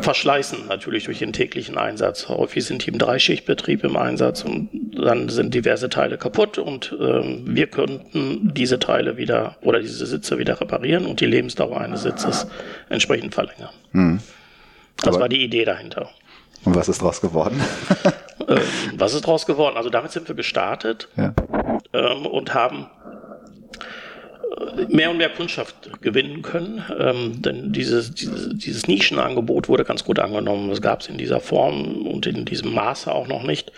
verschleißen 0.00 0.66
natürlich 0.68 1.04
durch 1.04 1.18
den 1.18 1.32
täglichen 1.32 1.76
Einsatz. 1.78 2.28
Häufig 2.28 2.64
sind 2.64 2.86
die 2.86 2.90
im 2.90 2.98
Dreischichtbetrieb 2.98 3.84
im 3.84 3.96
Einsatz 3.96 4.44
und 4.44 4.68
dann 4.92 5.28
sind 5.28 5.54
diverse 5.54 5.88
Teile 5.88 6.18
kaputt 6.18 6.58
und 6.58 6.96
ähm, 7.00 7.42
wir 7.46 7.66
könnten 7.66 8.52
diese 8.54 8.78
Teile 8.78 9.16
wieder 9.16 9.56
oder 9.62 9.80
diese 9.80 10.06
Sitze 10.06 10.38
wieder 10.38 10.60
reparieren 10.60 11.06
und 11.06 11.20
die 11.20 11.26
Lebensdauer 11.26 11.80
eines 11.80 12.02
Sitzes 12.02 12.46
entsprechend 12.88 13.34
verlängern. 13.34 13.70
Hm. 13.92 14.20
Das 14.98 15.14
Aber 15.14 15.22
war 15.22 15.28
die 15.28 15.42
Idee 15.42 15.64
dahinter. 15.64 16.10
Und 16.64 16.74
was 16.74 16.88
ist 16.88 17.00
daraus 17.00 17.20
geworden? 17.20 17.60
äh, 18.48 18.60
was 18.96 19.14
ist 19.14 19.24
daraus 19.24 19.46
geworden? 19.46 19.76
Also 19.76 19.90
damit 19.90 20.10
sind 20.12 20.28
wir 20.28 20.34
gestartet 20.34 21.08
ja. 21.16 21.34
ähm, 21.92 22.26
und 22.26 22.54
haben 22.54 22.86
mehr 24.88 25.10
und 25.10 25.18
mehr 25.18 25.28
Kundschaft 25.28 26.00
gewinnen 26.00 26.42
können. 26.42 26.84
Ähm, 26.98 27.42
denn 27.42 27.72
dieses, 27.72 28.12
dieses, 28.14 28.56
dieses 28.58 28.88
Nischenangebot 28.88 29.68
wurde 29.68 29.84
ganz 29.84 30.04
gut 30.04 30.18
angenommen. 30.18 30.68
Das 30.70 30.80
gab 30.80 31.00
es 31.00 31.08
in 31.08 31.18
dieser 31.18 31.40
Form 31.40 32.06
und 32.06 32.26
in 32.26 32.44
diesem 32.44 32.72
Maße 32.72 33.12
auch 33.12 33.26
noch 33.26 33.42
nicht, 33.42 33.72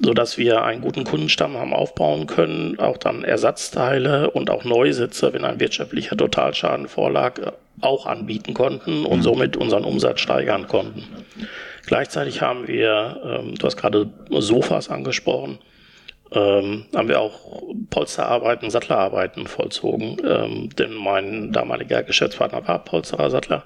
sodass 0.00 0.38
wir 0.38 0.62
einen 0.62 0.80
guten 0.80 1.04
Kundenstamm 1.04 1.56
haben 1.56 1.72
aufbauen 1.72 2.26
können, 2.26 2.78
auch 2.78 2.96
dann 2.96 3.24
Ersatzteile 3.24 4.30
und 4.30 4.50
auch 4.50 4.64
Neusitze, 4.64 5.32
wenn 5.32 5.44
ein 5.44 5.60
wirtschaftlicher 5.60 6.16
Totalschaden 6.16 6.88
vorlag, 6.88 7.40
auch 7.80 8.06
anbieten 8.06 8.54
konnten 8.54 9.04
und 9.06 9.18
mhm. 9.18 9.22
somit 9.22 9.56
unseren 9.56 9.84
Umsatz 9.84 10.20
steigern 10.20 10.66
konnten. 10.66 11.04
Gleichzeitig 11.86 12.42
haben 12.42 12.68
wir, 12.68 13.20
ähm, 13.24 13.54
du 13.54 13.66
hast 13.66 13.76
gerade 13.76 14.10
Sofas 14.30 14.90
angesprochen, 14.90 15.58
ähm, 16.32 16.86
haben 16.94 17.08
wir 17.08 17.20
auch 17.20 17.62
Polsterarbeiten, 17.90 18.70
Sattlerarbeiten 18.70 19.46
vollzogen. 19.46 20.16
Ähm, 20.24 20.68
denn 20.76 20.94
mein 20.94 21.52
damaliger 21.52 22.02
Geschäftspartner 22.02 22.66
war 22.66 22.84
Polsterer 22.84 23.30
Sattler 23.30 23.64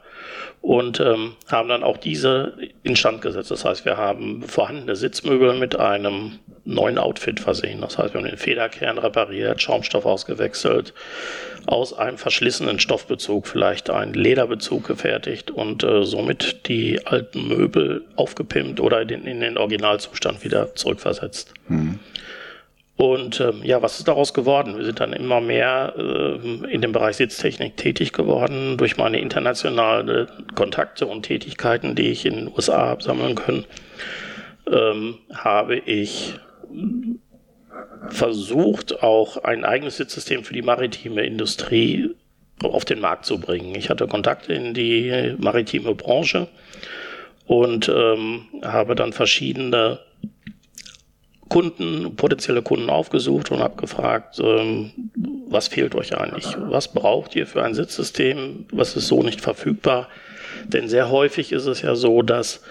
und 0.64 0.98
ähm, 0.98 1.34
haben 1.50 1.68
dann 1.68 1.82
auch 1.82 1.98
diese 1.98 2.56
instand 2.82 3.20
gesetzt. 3.20 3.50
Das 3.50 3.66
heißt, 3.66 3.84
wir 3.84 3.98
haben 3.98 4.42
vorhandene 4.42 4.96
Sitzmöbel 4.96 5.52
mit 5.58 5.78
einem 5.78 6.38
neuen 6.64 6.96
Outfit 6.96 7.38
versehen. 7.38 7.82
Das 7.82 7.98
heißt, 7.98 8.14
wir 8.14 8.20
haben 8.22 8.28
den 8.28 8.38
Federkern 8.38 8.96
repariert, 8.96 9.60
Schaumstoff 9.60 10.06
ausgewechselt, 10.06 10.94
aus 11.66 11.92
einem 11.92 12.16
verschlissenen 12.16 12.78
Stoffbezug 12.78 13.46
vielleicht 13.46 13.90
einen 13.90 14.14
Lederbezug 14.14 14.86
gefertigt 14.86 15.50
und 15.50 15.84
äh, 15.84 16.04
somit 16.04 16.66
die 16.68 17.06
alten 17.06 17.46
Möbel 17.46 18.06
aufgepimpt 18.16 18.80
oder 18.80 19.02
in, 19.02 19.26
in 19.26 19.40
den 19.40 19.58
Originalzustand 19.58 20.44
wieder 20.44 20.74
zurückversetzt. 20.74 21.52
Mhm. 21.68 21.98
Und 22.96 23.40
ähm, 23.40 23.60
ja, 23.64 23.82
was 23.82 23.98
ist 23.98 24.06
daraus 24.06 24.34
geworden? 24.34 24.76
Wir 24.76 24.84
sind 24.84 25.00
dann 25.00 25.12
immer 25.12 25.40
mehr 25.40 25.94
äh, 25.96 26.72
in 26.72 26.80
dem 26.80 26.92
Bereich 26.92 27.16
Sitztechnik 27.16 27.76
tätig 27.76 28.12
geworden 28.12 28.76
durch 28.76 28.96
meine 28.96 29.18
internationalen 29.18 30.28
Kontakte 30.54 31.06
und 31.06 31.22
Tätigkeiten, 31.22 31.96
die 31.96 32.10
ich 32.10 32.24
in 32.24 32.36
den 32.36 32.48
USA 32.48 32.86
habe 32.86 33.02
sammeln 33.02 33.34
können. 33.34 33.64
Ähm, 34.70 35.18
habe 35.32 35.76
ich 35.76 36.34
versucht, 38.08 39.02
auch 39.02 39.38
ein 39.38 39.64
eigenes 39.64 39.96
Sitzsystem 39.96 40.44
für 40.44 40.54
die 40.54 40.62
maritime 40.62 41.24
Industrie 41.24 42.14
auf 42.62 42.84
den 42.84 43.00
Markt 43.00 43.24
zu 43.26 43.38
bringen. 43.40 43.74
Ich 43.74 43.90
hatte 43.90 44.06
Kontakte 44.06 44.52
in 44.52 44.72
die 44.72 45.34
maritime 45.38 45.94
Branche 45.94 46.48
und 47.46 47.88
ähm, 47.88 48.46
habe 48.62 48.94
dann 48.94 49.12
verschiedene 49.12 49.98
Kunden, 51.54 52.16
potenzielle 52.16 52.62
Kunden 52.62 52.90
aufgesucht 52.90 53.52
und 53.52 53.60
habe 53.60 53.76
gefragt, 53.76 54.40
ähm, 54.42 54.90
was 55.46 55.68
fehlt 55.68 55.94
euch 55.94 56.18
eigentlich? 56.18 56.48
Was 56.58 56.88
braucht 56.88 57.36
ihr 57.36 57.46
für 57.46 57.62
ein 57.62 57.74
Sitzsystem? 57.74 58.66
Was 58.72 58.96
ist 58.96 59.06
so 59.06 59.22
nicht 59.22 59.40
verfügbar? 59.40 60.08
Denn 60.66 60.88
sehr 60.88 61.12
häufig 61.12 61.52
ist 61.52 61.66
es 61.66 61.80
ja 61.80 61.94
so, 61.94 62.22
dass 62.22 62.64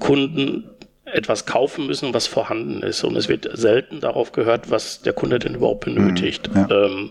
Kunden 0.00 0.64
etwas 1.04 1.46
kaufen 1.46 1.86
müssen, 1.86 2.12
was 2.12 2.26
vorhanden 2.26 2.82
ist. 2.82 3.04
Und 3.04 3.14
es 3.14 3.28
wird 3.28 3.48
selten 3.52 4.00
darauf 4.00 4.32
gehört, 4.32 4.72
was 4.72 5.02
der 5.02 5.12
Kunde 5.12 5.38
denn 5.38 5.54
überhaupt 5.54 5.84
benötigt. 5.84 6.52
Mhm, 6.52 6.66
ja. 6.68 6.86
ähm, 6.86 7.10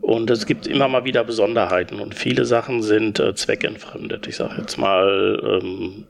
und 0.00 0.30
es 0.30 0.46
gibt 0.46 0.66
immer 0.66 0.88
mal 0.88 1.04
wieder 1.04 1.22
Besonderheiten 1.22 2.00
und 2.00 2.16
viele 2.16 2.44
Sachen 2.44 2.82
sind 2.82 3.20
äh, 3.20 3.36
zweckentfremdet. 3.36 4.26
Ich 4.26 4.34
sage 4.34 4.56
jetzt 4.58 4.78
mal 4.78 5.60
ähm, 5.62 6.06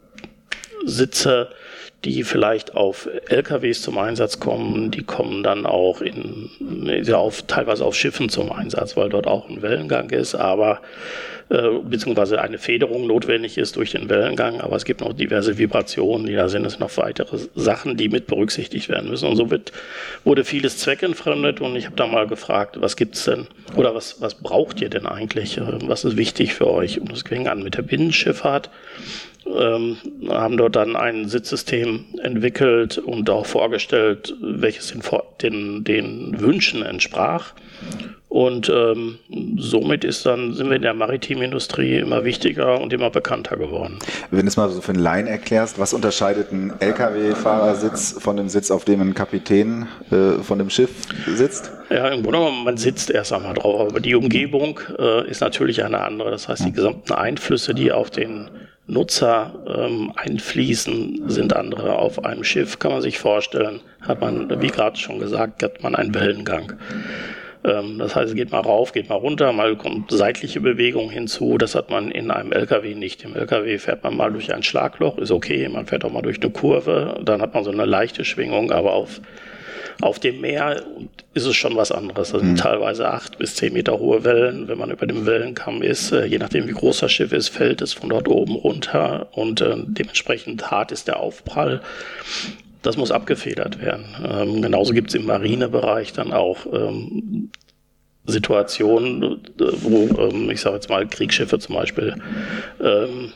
Sitze, 0.87 1.51
die 2.05 2.23
vielleicht 2.23 2.77
auf 2.77 3.09
LKWs 3.29 3.83
zum 3.83 3.99
Einsatz 3.99 4.39
kommen, 4.39 4.91
die 4.91 5.03
kommen 5.03 5.43
dann 5.43 5.67
auch 5.67 6.01
in, 6.01 6.51
auf, 7.13 7.43
teilweise 7.43 7.85
auf 7.85 7.95
Schiffen 7.95 8.29
zum 8.29 8.53
Einsatz, 8.53 8.97
weil 8.97 9.09
dort 9.09 9.27
auch 9.27 9.49
ein 9.49 9.63
Wellengang 9.63 10.11
ist, 10.11 10.35
aber 10.35 10.81
äh, 11.51 11.69
beziehungsweise 11.83 12.41
eine 12.41 12.59
Federung 12.59 13.07
notwendig 13.07 13.59
ist 13.59 13.77
durch 13.77 13.93
den 13.93 14.09
Wellengang, 14.09 14.61
aber 14.61 14.77
es 14.77 14.85
gibt 14.85 15.01
noch 15.01 15.13
diverse 15.13 15.59
Vibrationen, 15.59 16.27
die 16.27 16.35
da 16.35 16.49
sind. 16.49 16.67
Es 16.67 16.79
noch 16.79 16.97
weitere 16.97 17.39
Sachen, 17.55 17.97
die 17.97 18.09
mit 18.09 18.27
berücksichtigt 18.27 18.89
werden 18.89 19.11
müssen. 19.11 19.29
Und 19.29 19.37
so 19.37 19.51
wird, 19.51 19.73
wurde 20.25 20.45
vieles 20.45 20.79
zweckentfremdet 20.79 21.61
und 21.61 21.77
ich 21.77 21.87
habe 21.87 21.97
da 21.97 22.07
mal 22.07 22.27
gefragt, 22.27 22.81
was 22.81 22.97
gibt's 22.97 23.25
denn 23.25 23.47
oder 23.77 23.95
was, 23.95 24.21
was 24.21 24.35
braucht 24.35 24.81
ihr 24.81 24.91
denn 24.91 25.07
eigentlich? 25.07 25.61
Was 25.61 26.05
ist 26.05 26.17
wichtig 26.17 26.55
für 26.55 26.69
euch? 26.69 27.01
Und 27.01 27.13
es 27.13 27.25
ging 27.25 27.49
an 27.49 27.63
mit 27.63 27.77
der 27.77 27.83
Binnenschifffahrt 27.83 28.71
ähm, 29.57 29.97
haben 30.29 30.57
dort 30.57 30.77
dann 30.77 30.97
ein 30.97 31.29
Sitzsystem 31.29 32.05
entwickelt 32.23 32.99
und 32.99 33.31
auch 33.31 33.47
vorgestellt, 33.47 34.35
welches 34.41 34.89
den, 34.93 35.03
den, 35.41 35.85
den 35.85 36.41
Wünschen 36.41 36.83
entsprach. 36.83 37.55
Und 38.29 38.69
ähm, 38.69 39.19
somit 39.57 40.05
ist 40.05 40.27
dann, 40.27 40.53
sind 40.53 40.69
wir 40.69 40.77
in 40.77 40.83
der 40.83 40.93
maritimen 40.93 41.45
Industrie 41.45 41.97
immer 41.97 42.25
wichtiger 42.25 42.79
und 42.79 42.93
immer 42.93 43.09
bekannter 43.09 43.57
geworden. 43.57 43.99
Wenn 44.31 44.43
du 44.43 44.49
es 44.49 44.59
mal 44.59 44.69
so 44.69 44.83
für 44.83 44.93
einen 44.93 45.03
Laien 45.03 45.27
erklärst, 45.27 45.79
was 45.79 45.95
unterscheidet 45.95 46.53
ein 46.53 46.75
Lkw-Fahrersitz 46.79 48.17
von 48.21 48.37
dem 48.37 48.51
Sitz, 48.51 48.71
auf 48.71 48.85
dem 48.85 49.01
ein 49.01 49.15
Kapitän 49.15 49.87
äh, 50.11 50.43
von 50.43 50.59
dem 50.59 50.69
Schiff 50.69 50.91
sitzt? 51.27 51.73
Ja, 51.89 52.09
im 52.09 52.23
Grunde 52.23 52.41
genommen, 52.41 52.65
man 52.65 52.77
sitzt 52.77 53.11
erst 53.11 53.33
einmal 53.33 53.55
drauf, 53.55 53.89
aber 53.89 54.01
die 54.01 54.15
Umgebung 54.15 54.79
äh, 54.99 55.27
ist 55.31 55.41
natürlich 55.41 55.83
eine 55.83 56.01
andere. 56.01 56.31
Das 56.31 56.49
heißt, 56.49 56.67
die 56.67 56.73
gesamten 56.73 57.15
Einflüsse, 57.15 57.73
die 57.73 57.93
auf 57.93 58.11
den 58.11 58.51
Nutzer 58.87 59.55
ähm, 59.67 60.13
einfließen, 60.17 61.23
sind 61.29 61.57
andere. 61.57 61.99
Auf 61.99 62.23
einem 62.25 62.45
Schiff 62.45 62.79
kann 62.79 62.93
man 62.93 63.01
sich 63.01 63.19
vorstellen, 63.19 63.81
hat 64.03 64.21
man, 64.21 64.61
wie 64.61 64.69
gerade 64.69 64.99
schon 64.99 65.19
gesagt, 65.19 65.63
hat 65.63 65.83
man 65.83 65.95
einen 65.95 66.15
Wellengang. 66.15 66.75
Ähm, 67.69 67.99
das 67.99 68.17
heißt, 68.17 68.31
es 68.31 68.35
geht 68.35 68.51
mal 68.51 68.61
rauf, 68.61 68.93
geht 68.93 69.09
mal 69.09 69.17
runter, 69.17 69.53
mal 69.53 69.77
kommt 69.77 70.11
seitliche 70.11 70.61
Bewegung 70.61 71.11
hinzu. 71.11 71.59
Das 71.59 71.75
hat 71.75 71.91
man 71.91 72.11
in 72.11 72.31
einem 72.31 72.53
LKW 72.53 72.95
nicht. 72.95 73.25
Im 73.25 73.37
LKW 73.37 73.79
fährt 73.79 74.03
man 74.03 74.17
mal 74.17 74.33
durch 74.33 74.53
ein 74.53 74.63
Schlagloch, 74.63 75.19
ist 75.19 75.31
okay. 75.31 75.69
Man 75.69 75.87
fährt 75.87 76.05
auch 76.05 76.13
mal 76.13 76.23
durch 76.23 76.41
eine 76.41 76.51
Kurve, 76.51 77.21
dann 77.23 77.43
hat 77.43 77.55
man 77.55 77.65
so 77.65 77.71
eine 77.71 77.85
leichte 77.85 78.25
Schwingung, 78.25 78.73
aber 78.73 78.95
auf 78.95 79.21
auf 80.01 80.21
dem 80.21 80.41
Meer 80.41 80.83
ist 81.35 81.45
es 81.45 81.57
schon 81.57 81.75
was 81.77 81.91
anderes. 81.91 82.33
Also 82.33 82.45
mhm. 82.45 82.57
teilweise 82.57 83.09
acht 83.09 83.39
bis 83.39 83.57
zehn 83.57 83.73
Meter 83.73 83.99
hohe 83.99 84.25
Wellen. 84.25 84.69
Wenn 84.69 84.79
man 84.79 84.91
über 84.91 85.07
dem 85.07 85.27
Wellenkamm 85.27 85.83
ist, 85.83 86.13
äh, 86.13 86.25
je 86.25 86.39
nachdem 86.39 86.69
wie 86.69 86.73
groß 86.73 87.01
das 87.01 87.13
Schiff 87.13 87.33
ist, 87.33 87.49
fällt 87.49 87.83
es 87.83 87.95
von 87.95 88.11
dort 88.11 88.29
oben 88.29 88.55
runter 88.55 89.29
und 89.33 89.61
äh, 89.61 89.75
dementsprechend 89.77 90.71
hart 90.71 90.93
ist 90.93 91.09
der 91.09 91.19
Aufprall. 91.19 91.81
Das 92.83 92.97
muss 92.97 93.11
abgefedert 93.11 93.81
werden. 93.81 94.07
Ähm, 94.25 94.63
genauso 94.63 94.93
gibt 94.93 95.09
es 95.09 95.15
im 95.15 95.27
Marinebereich 95.27 96.13
dann 96.13 96.33
auch 96.33 96.67
ähm, 96.73 97.51
Situationen, 98.27 99.23
äh, 99.23 99.65
wo, 99.83 100.29
ähm, 100.29 100.51
ich 100.51 100.61
sage 100.61 100.77
jetzt 100.77 100.89
mal, 100.89 101.07
Kriegsschiffe 101.07 101.59
zum 101.59 101.75
Beispiel 101.75 102.15
ähm, 102.81 103.33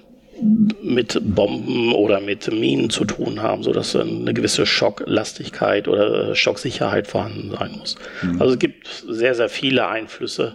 mit 0.82 1.18
Bomben 1.22 1.92
oder 1.92 2.20
mit 2.20 2.50
Minen 2.52 2.90
zu 2.90 3.04
tun 3.04 3.42
haben, 3.42 3.62
sodass 3.62 3.94
eine 3.96 4.34
gewisse 4.34 4.66
Schocklastigkeit 4.66 5.88
oder 5.88 6.30
äh, 6.30 6.34
Schocksicherheit 6.34 7.06
vorhanden 7.06 7.50
sein 7.50 7.72
muss. 7.78 7.96
Mhm. 8.22 8.40
Also 8.40 8.54
es 8.54 8.58
gibt 8.58 9.04
sehr, 9.08 9.34
sehr 9.34 9.49
viele 9.49 9.88
Einflüsse, 9.88 10.54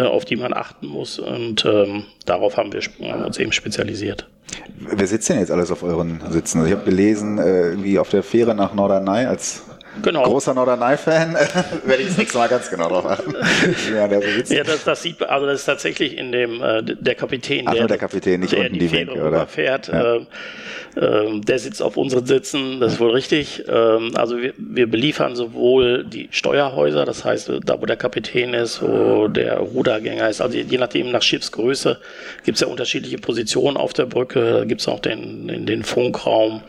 auf 0.00 0.24
die 0.24 0.36
man 0.36 0.52
achten 0.52 0.86
muss 0.86 1.18
und 1.18 1.64
ähm, 1.64 2.04
darauf 2.26 2.56
haben 2.56 2.72
wir 2.72 2.80
haben 2.80 3.24
uns 3.24 3.38
eben 3.38 3.52
spezialisiert. 3.52 4.28
Wer 4.76 5.06
sitzt 5.06 5.28
denn 5.28 5.38
jetzt 5.38 5.50
alles 5.50 5.70
auf 5.70 5.82
euren 5.82 6.20
Sitzen? 6.30 6.58
Also 6.58 6.70
ich 6.70 6.76
habe 6.76 6.84
gelesen, 6.84 7.38
äh, 7.38 7.70
irgendwie 7.70 7.98
auf 7.98 8.10
der 8.10 8.22
Fähre 8.22 8.54
nach 8.54 8.74
Norderney 8.74 9.26
als 9.26 9.62
Genau. 10.02 10.24
Großer 10.24 10.54
Norderney-Fan, 10.54 11.34
werde 11.84 12.02
ich 12.02 12.08
das 12.08 12.18
nächste 12.18 12.38
Mal 12.38 12.48
ganz 12.48 12.68
genau 12.68 12.88
drauf 12.88 13.06
achten. 13.06 13.34
ja, 13.94 14.08
der 14.08 14.20
so 14.20 14.28
sitzt. 14.28 14.52
ja 14.52 14.64
das, 14.64 14.84
das, 14.84 15.02
sieht, 15.02 15.22
also 15.22 15.46
das 15.46 15.60
ist 15.60 15.66
tatsächlich 15.66 16.18
in 16.18 16.32
dem, 16.32 16.60
äh, 16.62 16.82
der 16.82 17.14
Kapitän, 17.14 17.68
Ach, 17.68 17.74
der, 17.74 17.86
der 17.86 17.98
Kapitän, 17.98 18.40
nicht 18.40 18.52
der 18.52 18.60
unten 18.60 18.72
die, 18.74 18.80
die 18.80 18.88
Fähre 18.88 19.12
Winke, 19.12 19.24
oder? 19.24 19.46
fährt, 19.46 19.88
ja. 19.88 20.16
äh, 20.16 20.26
äh, 20.96 21.40
der 21.40 21.58
sitzt 21.58 21.82
auf 21.82 21.96
unseren 21.96 22.26
Sitzen, 22.26 22.80
das 22.80 22.94
ist 22.94 23.00
wohl 23.00 23.10
richtig. 23.10 23.64
Ähm, 23.68 24.12
also 24.14 24.40
wir, 24.40 24.52
wir 24.56 24.86
beliefern 24.86 25.36
sowohl 25.36 26.04
die 26.04 26.28
Steuerhäuser, 26.30 27.04
das 27.04 27.24
heißt, 27.24 27.52
da 27.64 27.80
wo 27.80 27.86
der 27.86 27.96
Kapitän 27.96 28.54
ist, 28.54 28.82
wo 28.82 29.28
der 29.28 29.58
Rudergänger 29.58 30.28
ist, 30.28 30.40
also 30.40 30.56
je 30.56 30.78
nachdem 30.78 31.10
nach 31.10 31.22
Schiffsgröße 31.22 31.98
gibt 32.44 32.56
es 32.56 32.60
ja 32.60 32.68
unterschiedliche 32.68 33.18
Positionen 33.18 33.76
auf 33.76 33.92
der 33.92 34.06
Brücke, 34.06 34.58
da 34.58 34.64
gibt 34.64 34.80
es 34.80 34.88
auch 34.88 35.00
den, 35.00 35.48
den, 35.48 35.66
den 35.66 35.82
Funkraum 35.82 36.62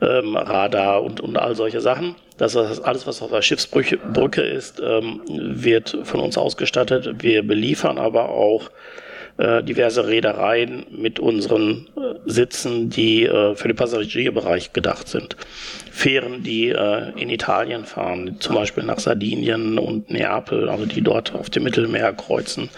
ähm, 0.00 0.36
Radar 0.36 1.02
und, 1.02 1.20
und 1.20 1.36
all 1.36 1.54
solche 1.56 1.80
Sachen. 1.80 2.14
Das 2.36 2.54
ist 2.54 2.80
alles, 2.80 3.06
was 3.06 3.20
auf 3.20 3.30
der 3.30 3.42
Schiffsbrücke 3.42 4.42
ist, 4.42 4.80
ähm, 4.80 5.20
wird 5.28 5.98
von 6.04 6.20
uns 6.20 6.38
ausgestattet. 6.38 7.16
Wir 7.20 7.42
beliefern 7.42 7.98
aber 7.98 8.28
auch 8.28 8.70
äh, 9.38 9.62
diverse 9.62 10.06
Reedereien 10.06 10.84
mit 10.90 11.20
unseren 11.20 11.88
äh, 11.96 12.18
Sitzen, 12.26 12.90
die 12.90 13.24
äh, 13.24 13.54
für 13.54 13.68
den 13.68 13.76
Passagierbereich 13.76 14.72
gedacht 14.72 15.08
sind. 15.08 15.36
Fähren, 15.90 16.42
die 16.42 16.68
äh, 16.68 17.12
in 17.16 17.30
Italien 17.30 17.84
fahren, 17.84 18.36
zum 18.40 18.56
Beispiel 18.56 18.84
nach 18.84 18.98
Sardinien 18.98 19.78
und 19.78 20.10
Neapel, 20.10 20.68
also 20.68 20.86
die 20.86 21.02
dort 21.02 21.34
auf 21.34 21.50
dem 21.50 21.62
Mittelmeer 21.64 22.12
kreuzen, 22.12 22.68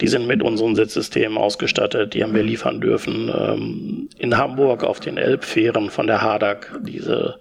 die 0.00 0.08
sind 0.08 0.26
mit 0.26 0.42
unseren 0.42 0.76
Sitzsystemen 0.76 1.38
ausgestattet, 1.38 2.14
die 2.14 2.22
haben 2.22 2.34
wir 2.34 2.42
liefern 2.42 2.80
dürfen. 2.80 3.32
Ähm, 3.36 4.08
in 4.18 4.36
Hamburg 4.36 4.84
auf 4.84 5.00
den 5.00 5.16
Elbfähren 5.16 5.90
von 5.90 6.06
der 6.06 6.22
Hadak, 6.22 6.78
diese 6.82 7.38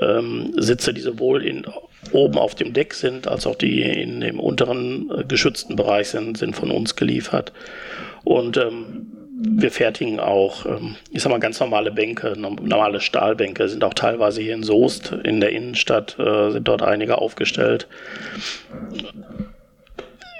ähm, 0.00 0.52
Sitze, 0.56 0.94
die 0.94 1.00
sowohl 1.00 1.44
in, 1.44 1.66
oben 2.12 2.38
auf 2.38 2.54
dem 2.54 2.72
Deck 2.72 2.94
sind, 2.94 3.28
als 3.28 3.46
auch 3.46 3.56
die 3.56 3.82
in 3.82 4.20
dem 4.20 4.40
unteren 4.40 5.10
äh, 5.10 5.24
geschützten 5.24 5.76
Bereich 5.76 6.08
sind, 6.08 6.38
sind 6.38 6.56
von 6.56 6.70
uns 6.70 6.96
geliefert. 6.96 7.52
Und 8.24 8.56
ähm, 8.56 9.06
wir 9.42 9.70
fertigen 9.70 10.20
auch, 10.20 10.66
ähm, 10.66 10.96
ich 11.10 11.22
sag 11.22 11.30
mal, 11.30 11.40
ganz 11.40 11.60
normale 11.60 11.90
Bänke, 11.90 12.34
normale 12.36 13.00
Stahlbänke, 13.00 13.68
sind 13.68 13.84
auch 13.84 13.94
teilweise 13.94 14.42
hier 14.42 14.54
in 14.54 14.62
Soest 14.62 15.12
in 15.24 15.40
der 15.40 15.50
Innenstadt, 15.50 16.18
äh, 16.18 16.50
sind 16.50 16.68
dort 16.68 16.82
einige 16.82 17.18
aufgestellt 17.18 17.88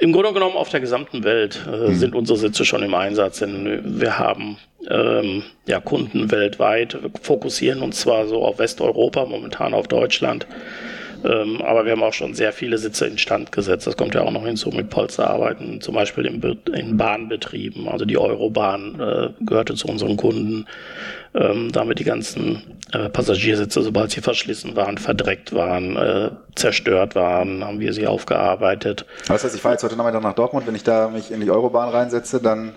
Im 0.00 0.12
Grunde 0.12 0.32
genommen 0.32 0.56
auf 0.56 0.68
der 0.68 0.80
gesamten 0.80 1.24
Welt 1.24 1.60
äh, 1.66 1.88
mhm. 1.88 1.94
sind 1.94 2.14
unsere 2.14 2.38
Sitze 2.38 2.64
schon 2.64 2.82
im 2.82 2.94
Einsatz, 2.94 3.38
denn 3.38 4.00
wir 4.00 4.18
haben 4.18 4.58
ähm, 4.88 5.44
ja, 5.66 5.80
Kunden 5.80 6.30
weltweit, 6.30 7.02
wir 7.02 7.10
fokussieren 7.22 7.80
uns 7.82 8.00
zwar 8.00 8.26
so 8.26 8.44
auf 8.44 8.58
Westeuropa, 8.58 9.24
momentan 9.24 9.72
auf 9.72 9.88
Deutschland, 9.88 10.46
ähm, 11.24 11.60
aber 11.62 11.84
wir 11.84 11.92
haben 11.92 12.02
auch 12.02 12.12
schon 12.12 12.34
sehr 12.34 12.52
viele 12.52 12.78
Sitze 12.78 13.06
instand 13.06 13.52
gesetzt. 13.52 13.86
Das 13.86 13.96
kommt 13.96 14.14
ja 14.14 14.22
auch 14.22 14.30
noch 14.30 14.44
hinzu 14.44 14.70
mit 14.70 14.90
Polsterarbeiten, 14.90 15.80
zum 15.80 15.94
Beispiel 15.94 16.26
in, 16.26 16.40
in 16.72 16.96
Bahnbetrieben. 16.96 17.88
Also 17.88 18.04
die 18.04 18.18
Eurobahn 18.18 19.00
äh, 19.00 19.28
gehörte 19.44 19.74
zu 19.74 19.88
unseren 19.88 20.16
Kunden. 20.16 20.66
Ähm, 21.32 21.70
damit 21.70 22.00
die 22.00 22.04
ganzen 22.04 22.80
äh, 22.92 23.08
Passagiersitze, 23.08 23.82
sobald 23.82 24.10
sie 24.10 24.20
verschlissen 24.20 24.74
waren, 24.74 24.98
verdreckt 24.98 25.54
waren, 25.54 25.96
äh, 25.96 26.30
zerstört 26.56 27.14
waren, 27.14 27.62
haben 27.62 27.78
wir 27.78 27.92
sie 27.92 28.08
aufgearbeitet. 28.08 29.06
Das 29.28 29.44
heißt, 29.44 29.54
ich 29.54 29.60
fahre 29.60 29.74
jetzt 29.74 29.84
heute 29.84 29.94
Nachmittag 29.96 30.24
nach 30.24 30.34
Dortmund, 30.34 30.66
wenn 30.66 30.74
ich 30.74 30.82
da 30.82 31.08
mich 31.08 31.30
in 31.30 31.40
die 31.40 31.48
Eurobahn 31.48 31.88
reinsetze, 31.90 32.42
dann 32.42 32.72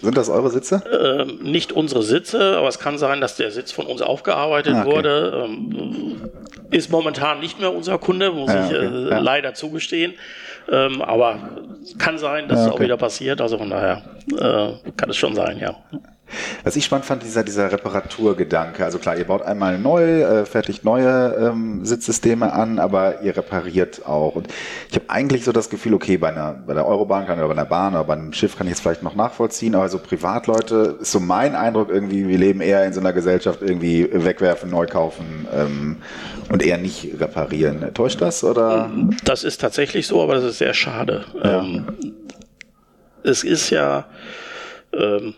sind 0.00 0.16
das 0.16 0.28
eure 0.30 0.50
Sitze? 0.50 0.82
Ähm, 0.90 1.38
nicht 1.42 1.72
unsere 1.72 2.02
Sitze, 2.02 2.56
aber 2.56 2.68
es 2.68 2.78
kann 2.78 2.98
sein, 2.98 3.20
dass 3.20 3.36
der 3.36 3.50
Sitz 3.50 3.70
von 3.72 3.86
uns 3.86 4.00
aufgearbeitet 4.00 4.74
ah, 4.74 4.82
okay. 4.82 4.90
wurde. 4.90 5.44
Ähm, 5.46 6.30
ist 6.70 6.90
momentan 6.90 7.40
nicht 7.40 7.60
mehr 7.60 7.72
unser 7.72 7.98
Kunde, 7.98 8.32
muss 8.32 8.50
ja, 8.50 8.66
ich 8.66 8.72
äh, 8.72 9.10
ja. 9.10 9.18
leider 9.18 9.54
zugestehen. 9.54 10.14
Ähm, 10.70 11.02
aber 11.02 11.50
kann 11.98 12.18
sein, 12.18 12.48
dass 12.48 12.60
ja, 12.60 12.64
okay. 12.64 12.70
es 12.70 12.76
auch 12.76 12.80
wieder 12.80 12.96
passiert. 12.96 13.40
Also 13.40 13.58
von 13.58 13.70
daher 13.70 14.02
äh, 14.30 14.90
kann 14.96 15.10
es 15.10 15.16
schon 15.16 15.34
sein, 15.34 15.58
ja. 15.58 15.76
Was 16.64 16.76
ich 16.76 16.84
spannend 16.84 17.04
fand, 17.04 17.22
dieser, 17.22 17.44
dieser 17.44 17.70
Reparaturgedanke. 17.70 18.84
Also 18.84 18.98
klar, 18.98 19.16
ihr 19.16 19.24
baut 19.24 19.42
einmal 19.42 19.78
neu, 19.78 20.22
äh, 20.22 20.46
fertigt 20.46 20.84
neue 20.84 21.34
ähm, 21.38 21.84
Sitzsysteme 21.84 22.52
an, 22.52 22.78
aber 22.78 23.20
ihr 23.22 23.36
repariert 23.36 24.06
auch. 24.06 24.34
Und 24.34 24.48
ich 24.88 24.96
habe 24.96 25.08
eigentlich 25.08 25.44
so 25.44 25.52
das 25.52 25.68
Gefühl, 25.68 25.94
okay, 25.94 26.16
bei 26.16 26.28
einer 26.28 26.54
bei 26.66 26.74
der 26.74 26.86
Eurobahn 26.86 27.26
kann 27.26 27.38
oder 27.38 27.48
bei 27.48 27.52
einer 27.52 27.66
Bahn 27.66 27.94
oder 27.94 28.04
bei 28.04 28.14
einem 28.14 28.32
Schiff 28.32 28.56
kann 28.56 28.66
ich 28.66 28.74
es 28.74 28.80
vielleicht 28.80 29.02
noch 29.02 29.14
nachvollziehen, 29.14 29.74
aber 29.74 29.88
so 29.88 29.98
Privatleute 29.98 30.96
ist 31.00 31.12
so 31.12 31.20
mein 31.20 31.54
Eindruck 31.54 31.90
irgendwie, 31.90 32.26
wir 32.26 32.38
leben 32.38 32.60
eher 32.60 32.84
in 32.84 32.92
so 32.92 33.00
einer 33.00 33.12
Gesellschaft 33.12 33.60
irgendwie 33.60 34.08
wegwerfen, 34.10 34.70
neu 34.70 34.86
kaufen 34.86 35.46
ähm, 35.54 35.96
und 36.50 36.62
eher 36.62 36.78
nicht 36.78 37.20
reparieren. 37.20 37.92
Täuscht 37.94 38.20
das 38.20 38.42
oder? 38.42 38.90
Das 39.24 39.44
ist 39.44 39.60
tatsächlich 39.60 40.06
so, 40.06 40.22
aber 40.22 40.34
das 40.34 40.44
ist 40.44 40.58
sehr 40.58 40.74
schade. 40.74 41.24
Ja. 41.42 41.60
Ähm, 41.60 41.86
es 43.22 43.42
ist 43.42 43.70
ja 43.70 44.06
ähm, 44.96 45.34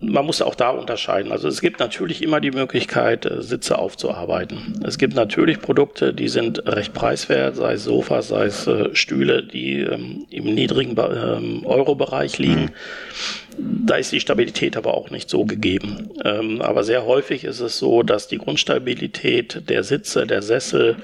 man 0.00 0.26
muss 0.26 0.42
auch 0.42 0.54
da 0.54 0.70
unterscheiden. 0.70 1.32
Also 1.32 1.48
es 1.48 1.60
gibt 1.60 1.80
natürlich 1.80 2.22
immer 2.22 2.40
die 2.40 2.50
Möglichkeit, 2.50 3.26
äh, 3.26 3.42
Sitze 3.42 3.78
aufzuarbeiten. 3.78 4.80
Es 4.86 4.98
gibt 4.98 5.14
natürlich 5.14 5.60
Produkte, 5.60 6.14
die 6.14 6.28
sind 6.28 6.66
recht 6.66 6.92
preiswert, 6.92 7.56
sei 7.56 7.74
es 7.74 7.84
Sofas, 7.84 8.28
sei 8.28 8.46
es 8.46 8.66
äh, 8.66 8.94
Stühle, 8.94 9.42
die 9.42 9.80
ähm, 9.80 10.26
im 10.30 10.54
niedrigen 10.54 10.96
ähm, 10.98 11.66
Euro-Bereich 11.66 12.38
liegen. 12.38 12.72
Da 13.58 13.96
ist 13.96 14.12
die 14.12 14.20
Stabilität 14.20 14.76
aber 14.76 14.94
auch 14.94 15.10
nicht 15.10 15.28
so 15.28 15.44
gegeben. 15.44 16.08
aber 16.60 16.84
sehr 16.84 17.04
häufig 17.04 17.44
ist 17.44 17.60
es 17.60 17.78
so, 17.78 18.02
dass 18.02 18.28
die 18.28 18.38
Grundstabilität 18.38 19.68
der 19.68 19.82
Sitze, 19.82 20.26
der 20.26 20.40
Sessel, 20.40 20.96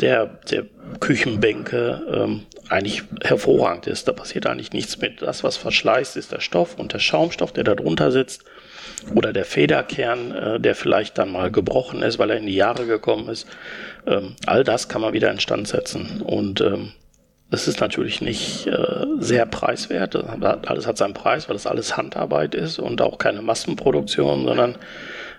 der, 0.00 0.26
der 0.50 0.64
Küchenbänke 1.00 2.42
eigentlich 2.68 3.02
hervorragend 3.22 3.86
ist. 3.86 4.08
Da 4.08 4.12
passiert 4.12 4.46
eigentlich 4.46 4.72
nichts 4.72 4.98
mit. 4.98 5.22
Das, 5.22 5.44
was 5.44 5.56
verschleißt, 5.56 6.16
ist 6.16 6.32
der 6.32 6.40
Stoff 6.40 6.78
und 6.78 6.92
der 6.92 6.98
Schaumstoff, 6.98 7.52
der 7.52 7.64
da 7.64 7.74
drunter 7.74 8.10
sitzt. 8.10 8.44
Oder 9.14 9.32
der 9.32 9.44
Federkern, 9.44 10.32
äh, 10.32 10.60
der 10.60 10.74
vielleicht 10.74 11.18
dann 11.18 11.30
mal 11.30 11.50
gebrochen 11.50 12.02
ist, 12.02 12.18
weil 12.18 12.30
er 12.30 12.38
in 12.38 12.46
die 12.46 12.54
Jahre 12.54 12.86
gekommen 12.86 13.28
ist. 13.28 13.46
Ähm, 14.06 14.34
all 14.46 14.64
das 14.64 14.88
kann 14.88 15.00
man 15.00 15.12
wieder 15.12 15.30
instand 15.30 15.68
setzen. 15.68 16.22
Und 16.22 16.60
ähm, 16.60 16.92
ist 17.68 17.80
natürlich 17.80 18.20
nicht 18.20 18.66
äh, 18.66 19.06
sehr 19.18 19.46
preiswert. 19.46 20.16
Alles 20.16 20.86
hat 20.86 20.98
seinen 20.98 21.14
Preis, 21.14 21.48
weil 21.48 21.54
das 21.54 21.66
alles 21.66 21.96
Handarbeit 21.96 22.54
ist 22.54 22.78
und 22.78 23.00
auch 23.00 23.18
keine 23.18 23.42
Massenproduktion, 23.42 24.44
sondern 24.44 24.76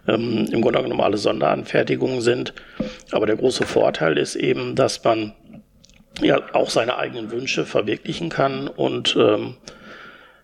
ähm, 0.08 0.48
im 0.52 0.62
Grunde 0.62 0.82
genommen 0.82 1.02
alle 1.02 1.18
Sonderanfertigungen 1.18 2.22
sind. 2.22 2.54
Aber 3.12 3.26
der 3.26 3.36
große 3.36 3.66
Vorteil 3.66 4.18
ist 4.18 4.36
eben, 4.36 4.76
dass 4.76 5.04
man 5.04 5.34
ja 6.22 6.42
auch 6.54 6.70
seine 6.70 6.98
eigenen 6.98 7.32
Wünsche 7.32 7.66
verwirklichen 7.66 8.30
kann 8.30 8.68
und 8.68 9.16
ähm, 9.20 9.56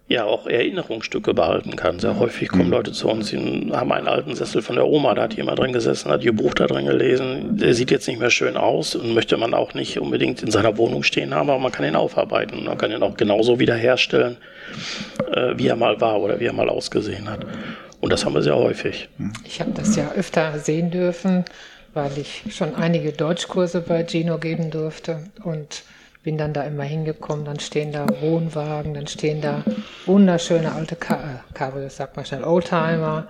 ja 0.07 0.25
auch 0.25 0.47
Erinnerungsstücke 0.47 1.33
behalten 1.33 1.75
kann. 1.75 1.99
Sehr 1.99 2.19
häufig 2.19 2.49
kommen 2.49 2.65
mhm. 2.65 2.71
Leute 2.71 2.91
zu 2.91 3.07
uns, 3.09 3.29
die 3.29 3.37
haben 3.71 3.91
einen 3.91 4.07
alten 4.07 4.35
Sessel 4.35 4.61
von 4.61 4.75
der 4.75 4.85
Oma, 4.85 5.15
da 5.15 5.23
hat 5.23 5.33
jemand 5.33 5.59
drin 5.59 5.71
gesessen, 5.71 6.11
hat 6.11 6.23
ihr 6.23 6.33
Buch 6.33 6.53
da 6.53 6.67
drin 6.67 6.85
gelesen. 6.85 7.57
Der 7.57 7.73
sieht 7.73 7.89
jetzt 7.89 8.07
nicht 8.07 8.19
mehr 8.19 8.29
schön 8.29 8.57
aus 8.57 8.95
und 8.95 9.13
möchte 9.13 9.37
man 9.37 9.53
auch 9.53 9.73
nicht 9.73 9.99
unbedingt 9.99 10.43
in 10.43 10.51
seiner 10.51 10.77
Wohnung 10.77 11.03
stehen 11.03 11.33
haben, 11.33 11.49
aber 11.49 11.59
man 11.59 11.71
kann 11.71 11.85
ihn 11.85 11.95
aufarbeiten. 11.95 12.65
Man 12.65 12.77
kann 12.77 12.91
ihn 12.91 13.01
auch 13.01 13.15
genauso 13.15 13.59
wiederherstellen, 13.59 14.37
äh, 15.31 15.53
wie 15.55 15.67
er 15.67 15.77
mal 15.77 15.99
war 16.01 16.21
oder 16.21 16.39
wie 16.39 16.45
er 16.45 16.53
mal 16.53 16.69
ausgesehen 16.69 17.29
hat. 17.29 17.45
Und 18.03 18.11
das 18.11 18.25
haben 18.25 18.33
wir 18.33 18.41
sehr 18.41 18.57
häufig. 18.57 19.09
Ich 19.45 19.61
habe 19.61 19.71
das 19.71 19.95
ja 19.95 20.11
öfter 20.11 20.59
sehen 20.59 20.91
dürfen 20.91 21.45
weil 21.93 22.17
ich 22.17 22.43
schon 22.49 22.75
einige 22.75 23.11
Deutschkurse 23.11 23.81
bei 23.81 24.05
Gino 24.05 24.37
geben 24.37 24.71
durfte 24.71 25.23
und 25.43 25.83
bin 26.23 26.37
dann 26.37 26.53
da 26.53 26.63
immer 26.63 26.83
hingekommen. 26.83 27.45
Dann 27.45 27.59
stehen 27.59 27.91
da 27.91 28.05
Wohnwagen, 28.21 28.93
dann 28.93 29.07
stehen 29.07 29.41
da 29.41 29.63
wunderschöne 30.05 30.71
alte 30.73 30.95
Kabel, 30.95 31.89
sag 31.89 32.15
mal 32.15 32.25
schnell, 32.25 32.43
Oldtimer. 32.43 33.27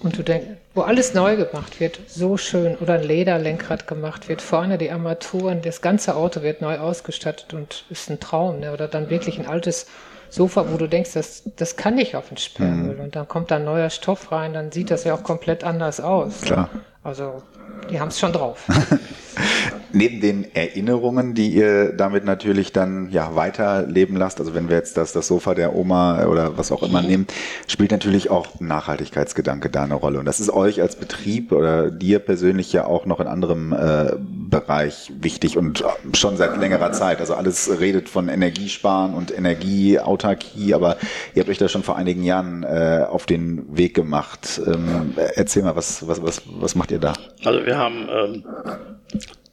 Und 0.00 0.18
du 0.18 0.22
denkst, 0.22 0.46
wo 0.74 0.82
alles 0.82 1.14
neu 1.14 1.36
gemacht 1.36 1.78
wird, 1.80 2.00
so 2.08 2.36
schön, 2.36 2.76
oder 2.76 2.94
ein 2.94 3.04
Lederlenkrad 3.04 3.86
gemacht 3.86 4.28
wird, 4.28 4.42
vorne 4.42 4.76
die 4.76 4.90
Armaturen, 4.90 5.62
das 5.62 5.80
ganze 5.80 6.16
Auto 6.16 6.42
wird 6.42 6.60
neu 6.60 6.78
ausgestattet 6.78 7.54
und 7.54 7.84
ist 7.88 8.10
ein 8.10 8.18
Traum. 8.18 8.60
Ne? 8.60 8.72
Oder 8.72 8.88
dann 8.88 9.10
wirklich 9.10 9.38
ein 9.38 9.46
altes 9.46 9.86
Sofa, 10.32 10.72
wo 10.72 10.78
du 10.78 10.88
denkst, 10.88 11.12
das, 11.12 11.42
das 11.56 11.76
kann 11.76 11.94
nicht 11.94 12.16
auf 12.16 12.28
den 12.28 12.38
Sperrmüll. 12.38 12.94
Mhm. 12.94 13.00
Und 13.02 13.16
dann 13.16 13.28
kommt 13.28 13.50
da 13.50 13.56
ein 13.56 13.64
neuer 13.64 13.90
Stoff 13.90 14.32
rein, 14.32 14.54
dann 14.54 14.72
sieht 14.72 14.90
das 14.90 15.04
ja 15.04 15.14
auch 15.14 15.22
komplett 15.22 15.62
anders 15.62 16.00
aus. 16.00 16.40
Klar. 16.40 16.70
Also 17.02 17.42
die 17.90 18.00
haben 18.00 18.08
es 18.08 18.18
schon 18.18 18.32
drauf. 18.32 18.66
Neben 19.92 20.20
den 20.20 20.54
Erinnerungen, 20.54 21.34
die 21.34 21.48
ihr 21.48 21.92
damit 21.92 22.24
natürlich 22.24 22.72
dann 22.72 23.10
ja 23.10 23.34
weiterleben 23.34 24.16
lasst, 24.16 24.40
also 24.40 24.54
wenn 24.54 24.68
wir 24.68 24.76
jetzt 24.76 24.96
das, 24.96 25.12
das 25.12 25.26
Sofa 25.26 25.54
der 25.54 25.74
Oma 25.74 26.26
oder 26.26 26.56
was 26.56 26.72
auch 26.72 26.82
immer 26.82 27.02
nehmen, 27.02 27.26
spielt 27.66 27.90
natürlich 27.90 28.30
auch 28.30 28.60
Nachhaltigkeitsgedanke 28.60 29.70
da 29.70 29.84
eine 29.84 29.94
Rolle. 29.94 30.18
Und 30.18 30.24
das 30.24 30.40
ist 30.40 30.50
euch 30.50 30.80
als 30.80 30.96
Betrieb 30.96 31.52
oder 31.52 31.90
dir 31.90 32.18
persönlich 32.18 32.72
ja 32.72 32.86
auch 32.86 33.06
noch 33.06 33.20
in 33.20 33.26
anderem 33.26 33.72
äh, 33.72 34.12
Bereich 34.18 35.12
wichtig 35.20 35.56
und 35.56 35.84
schon 36.14 36.36
seit 36.36 36.58
längerer 36.58 36.92
Zeit. 36.92 37.20
Also 37.20 37.34
alles 37.34 37.80
redet 37.80 38.08
von 38.08 38.28
Energiesparen 38.28 39.14
und 39.14 39.36
Energieautarkie, 39.36 40.74
aber 40.74 40.96
ihr 41.34 41.40
habt 41.40 41.50
euch 41.50 41.58
da 41.58 41.68
schon 41.68 41.82
vor 41.82 41.96
einigen 41.96 42.22
Jahren 42.22 42.62
äh, 42.62 43.06
auf 43.08 43.26
den 43.26 43.76
Weg 43.76 43.94
gemacht. 43.94 44.60
Ähm, 44.66 45.14
erzähl 45.34 45.62
mal, 45.62 45.76
was, 45.76 46.06
was, 46.06 46.22
was, 46.22 46.42
was 46.46 46.74
macht 46.74 46.90
ihr 46.90 46.98
da? 46.98 47.14
Also 47.44 47.64
wir 47.64 47.76
haben 47.76 48.08
ähm, 48.10 48.44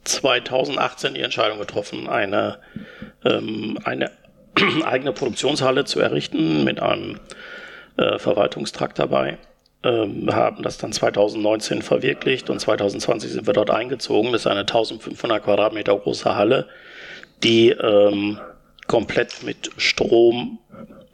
2018 0.03 1.13
die 1.13 1.21
Entscheidung 1.21 1.59
getroffen, 1.59 2.07
eine, 2.07 2.59
ähm, 3.25 3.77
eine 3.83 4.11
eigene 4.85 5.13
Produktionshalle 5.13 5.85
zu 5.85 5.99
errichten 5.99 6.63
mit 6.63 6.81
einem 6.81 7.19
äh, 7.97 8.17
Verwaltungstrakt 8.17 8.99
dabei. 8.99 9.37
Ähm, 9.83 10.25
wir 10.25 10.35
haben 10.35 10.63
das 10.63 10.77
dann 10.77 10.91
2019 10.91 11.81
verwirklicht 11.81 12.49
und 12.49 12.59
2020 12.59 13.31
sind 13.31 13.47
wir 13.47 13.53
dort 13.53 13.69
eingezogen. 13.69 14.31
Das 14.31 14.41
ist 14.41 14.47
eine 14.47 14.61
1500 14.61 15.43
Quadratmeter 15.43 15.97
große 15.97 16.35
Halle, 16.35 16.67
die 17.43 17.69
ähm, 17.69 18.39
komplett 18.87 19.43
mit 19.43 19.69
Strom 19.77 20.59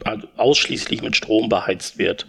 also 0.03 0.27
ausschließlich 0.37 1.01
mit 1.01 1.15
Strom 1.15 1.49
beheizt 1.49 1.97
wird. 1.97 2.27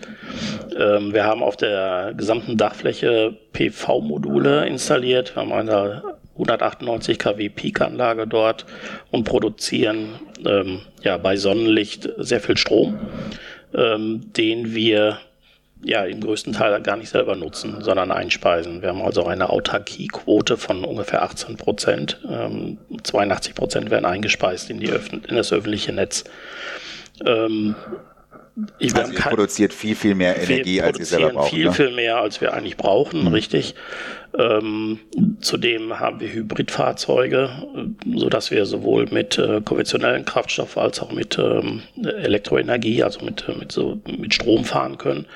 Ähm, 0.79 1.13
wir 1.13 1.25
haben 1.25 1.43
auf 1.43 1.57
der 1.57 2.15
gesamten 2.17 2.57
Dachfläche 2.57 3.37
PV-Module 3.53 4.67
installiert. 4.67 5.37
Wir 5.37 5.43
haben 5.43 5.53
eine 5.53 6.03
198 6.39 7.19
kW 7.19 7.49
Peak-Anlage 7.49 8.27
dort 8.27 8.67
und 9.11 9.25
produzieren 9.25 10.21
ähm, 10.45 10.81
ja, 11.03 11.17
bei 11.17 11.37
Sonnenlicht 11.37 12.09
sehr 12.19 12.41
viel 12.41 12.57
Strom, 12.57 12.99
ähm, 13.75 14.33
den 14.35 14.75
wir 14.75 15.19
ja 15.83 16.05
im 16.05 16.21
größten 16.21 16.53
Teil 16.53 16.81
gar 16.83 16.97
nicht 16.97 17.11
selber 17.11 17.37
nutzen, 17.37 17.81
sondern 17.81 18.11
einspeisen. 18.11 18.83
Wir 18.83 18.91
haben 18.91 19.03
also 19.03 19.25
eine 19.25 19.51
Autarkiequote 19.51 20.57
von 20.57 20.85
ungefähr 20.85 21.23
18 21.23 21.57
Prozent. 21.57 22.19
Ähm, 22.29 22.79
82 23.03 23.55
Prozent 23.55 23.91
werden 23.91 24.05
eingespeist 24.05 24.71
in, 24.71 24.81
die 24.81 24.87
in 24.87 25.37
das 25.37 25.53
öffentliche 25.53 25.93
Netz. 25.93 26.25
Ähm, 27.25 27.75
ich 28.79 28.95
also 28.95 29.13
ihr 29.13 29.19
produziert 29.19 29.75
viel, 29.75 29.95
viel 29.95 30.15
mehr 30.15 30.41
Energie, 30.41 30.81
als 30.81 30.99
ihr 30.99 31.05
selber 31.05 31.31
braucht. 31.31 31.51
Viel, 31.51 31.67
ne? 31.67 31.73
viel 31.73 31.91
mehr, 31.91 32.17
als 32.17 32.41
wir 32.41 32.55
eigentlich 32.55 32.77
brauchen, 32.77 33.23
mhm. 33.23 33.29
richtig. 33.29 33.75
Ähm, 34.39 34.99
zudem 35.41 35.99
haben 35.99 36.21
wir 36.21 36.33
Hybridfahrzeuge, 36.33 37.51
so 38.15 38.29
dass 38.29 38.51
wir 38.51 38.65
sowohl 38.67 39.07
mit 39.11 39.39
äh, 39.39 39.61
konventionellen 39.63 40.25
Kraftstoff 40.25 40.77
als 40.79 41.01
auch 41.01 41.13
mit 41.13 41.39
ähm, 41.39 41.83
Elektroenergie, 42.03 43.03
also 43.03 43.25
mit, 43.25 43.45
mit, 43.59 43.73
so, 43.73 44.01
mit 44.07 44.35
Strom 44.35 44.65
fahren 44.65 44.99
können. 44.99 45.27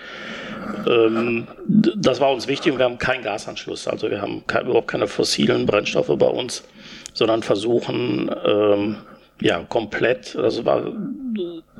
Ähm, 0.89 1.47
das 1.67 2.21
war 2.21 2.33
uns 2.33 2.47
wichtig 2.47 2.73
und 2.73 2.79
wir 2.79 2.85
haben 2.85 2.99
keinen 2.99 3.23
Gasanschluss. 3.23 3.87
Also 3.87 4.11
wir 4.11 4.21
haben 4.21 4.47
kein, 4.47 4.65
überhaupt 4.65 4.89
keine 4.89 5.07
fossilen 5.07 5.67
Brennstoffe 5.67 6.13
bei 6.19 6.27
uns, 6.27 6.65
sondern 7.13 7.43
versuchen, 7.43 8.31
ähm, 8.45 8.97
ja, 9.41 9.65
komplett, 9.69 10.35
das 10.35 10.65
war, 10.65 10.93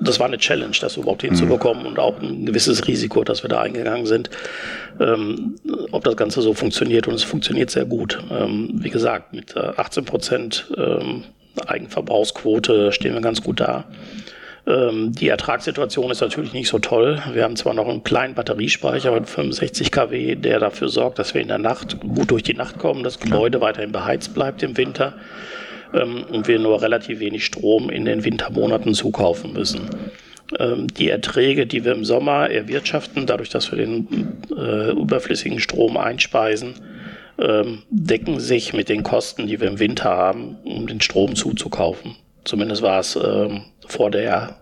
das 0.01 0.19
war 0.19 0.27
eine 0.27 0.39
Challenge, 0.39 0.77
das 0.81 0.97
überhaupt 0.97 1.23
hinzubekommen 1.23 1.87
und 1.87 1.99
auch 1.99 2.21
ein 2.21 2.47
gewisses 2.47 2.87
Risiko, 2.87 3.23
dass 3.25 3.43
wir 3.43 3.49
da 3.49 3.61
eingegangen 3.61 4.07
sind, 4.07 4.31
ähm, 4.99 5.57
ob 5.93 6.05
das 6.05 6.17
Ganze 6.17 6.43
so 6.43 6.55
funktioniert 6.55 7.07
und 7.07 7.15
es 7.15 7.25
funktioniert 7.25 7.71
sehr 7.71 7.85
gut. 7.85 8.19
Ähm, 8.31 8.71
wie 8.75 8.91
gesagt, 8.91 9.35
mit 9.35 9.57
18 9.57 10.05
Prozent 10.05 10.73
ähm, 10.77 11.25
Eigenverbrauchsquote 11.67 12.93
stehen 12.93 13.15
wir 13.15 13.21
ganz 13.21 13.43
gut 13.43 13.61
da. 13.61 13.85
Ähm, 14.67 15.13
die 15.13 15.29
Ertragssituation 15.29 16.11
ist 16.11 16.21
natürlich 16.21 16.53
nicht 16.53 16.69
so 16.69 16.79
toll. 16.79 17.23
Wir 17.33 17.45
haben 17.45 17.57
zwar 17.57 17.75
noch 17.75 17.89
einen 17.89 18.05
kleinen 18.05 18.35
Batteriespeicher 18.35 19.13
mit 19.13 19.29
65 19.29 19.91
kW, 19.91 20.37
der 20.37 20.61
dafür 20.61 20.89
sorgt, 20.89 21.19
dass 21.19 21.35
wir 21.35 21.41
in 21.41 21.49
der 21.49 21.59
Nacht 21.59 22.01
gut 22.01 22.31
durch 22.31 22.43
die 22.43 22.55
Nacht 22.55 22.79
kommen, 22.79 23.03
das 23.03 23.19
Gebäude 23.19 23.61
weiterhin 23.61 23.93
beheizt 23.93 24.35
bleibt 24.35 24.63
im 24.63 24.77
Winter 24.77 25.15
ähm, 25.93 26.25
und 26.31 26.49
wir 26.49 26.59
nur 26.59 26.83
relativ 26.83 27.21
wenig 27.21 27.45
Strom 27.45 27.91
in 27.91 28.05
den 28.05 28.25
Wintermonaten 28.25 28.95
zukaufen 28.95 29.53
müssen. 29.53 29.89
Ähm, 30.59 30.89
die 30.89 31.09
Erträge, 31.09 31.67
die 31.67 31.85
wir 31.85 31.93
im 31.93 32.05
Sommer 32.05 32.51
erwirtschaften, 32.51 33.27
dadurch, 33.27 33.51
dass 33.51 33.71
wir 33.71 33.79
den 33.79 34.39
äh, 34.57 34.91
überflüssigen 34.93 35.61
Strom 35.61 35.97
einspeisen, 35.97 36.75
ähm, 37.39 37.83
decken 37.91 38.41
sich 38.41 38.73
mit 38.73 38.89
den 38.89 39.03
Kosten, 39.03 39.47
die 39.47 39.61
wir 39.61 39.69
im 39.69 39.79
Winter 39.79 40.11
haben, 40.11 40.57
um 40.65 40.87
den 40.87 41.01
Strom 41.01 41.35
zuzukaufen. 41.35 42.17
Zumindest 42.45 42.83
war 42.83 43.01
es 43.01 43.17
ähm, 43.17 43.63
vor 43.87 44.11
der 44.11 44.57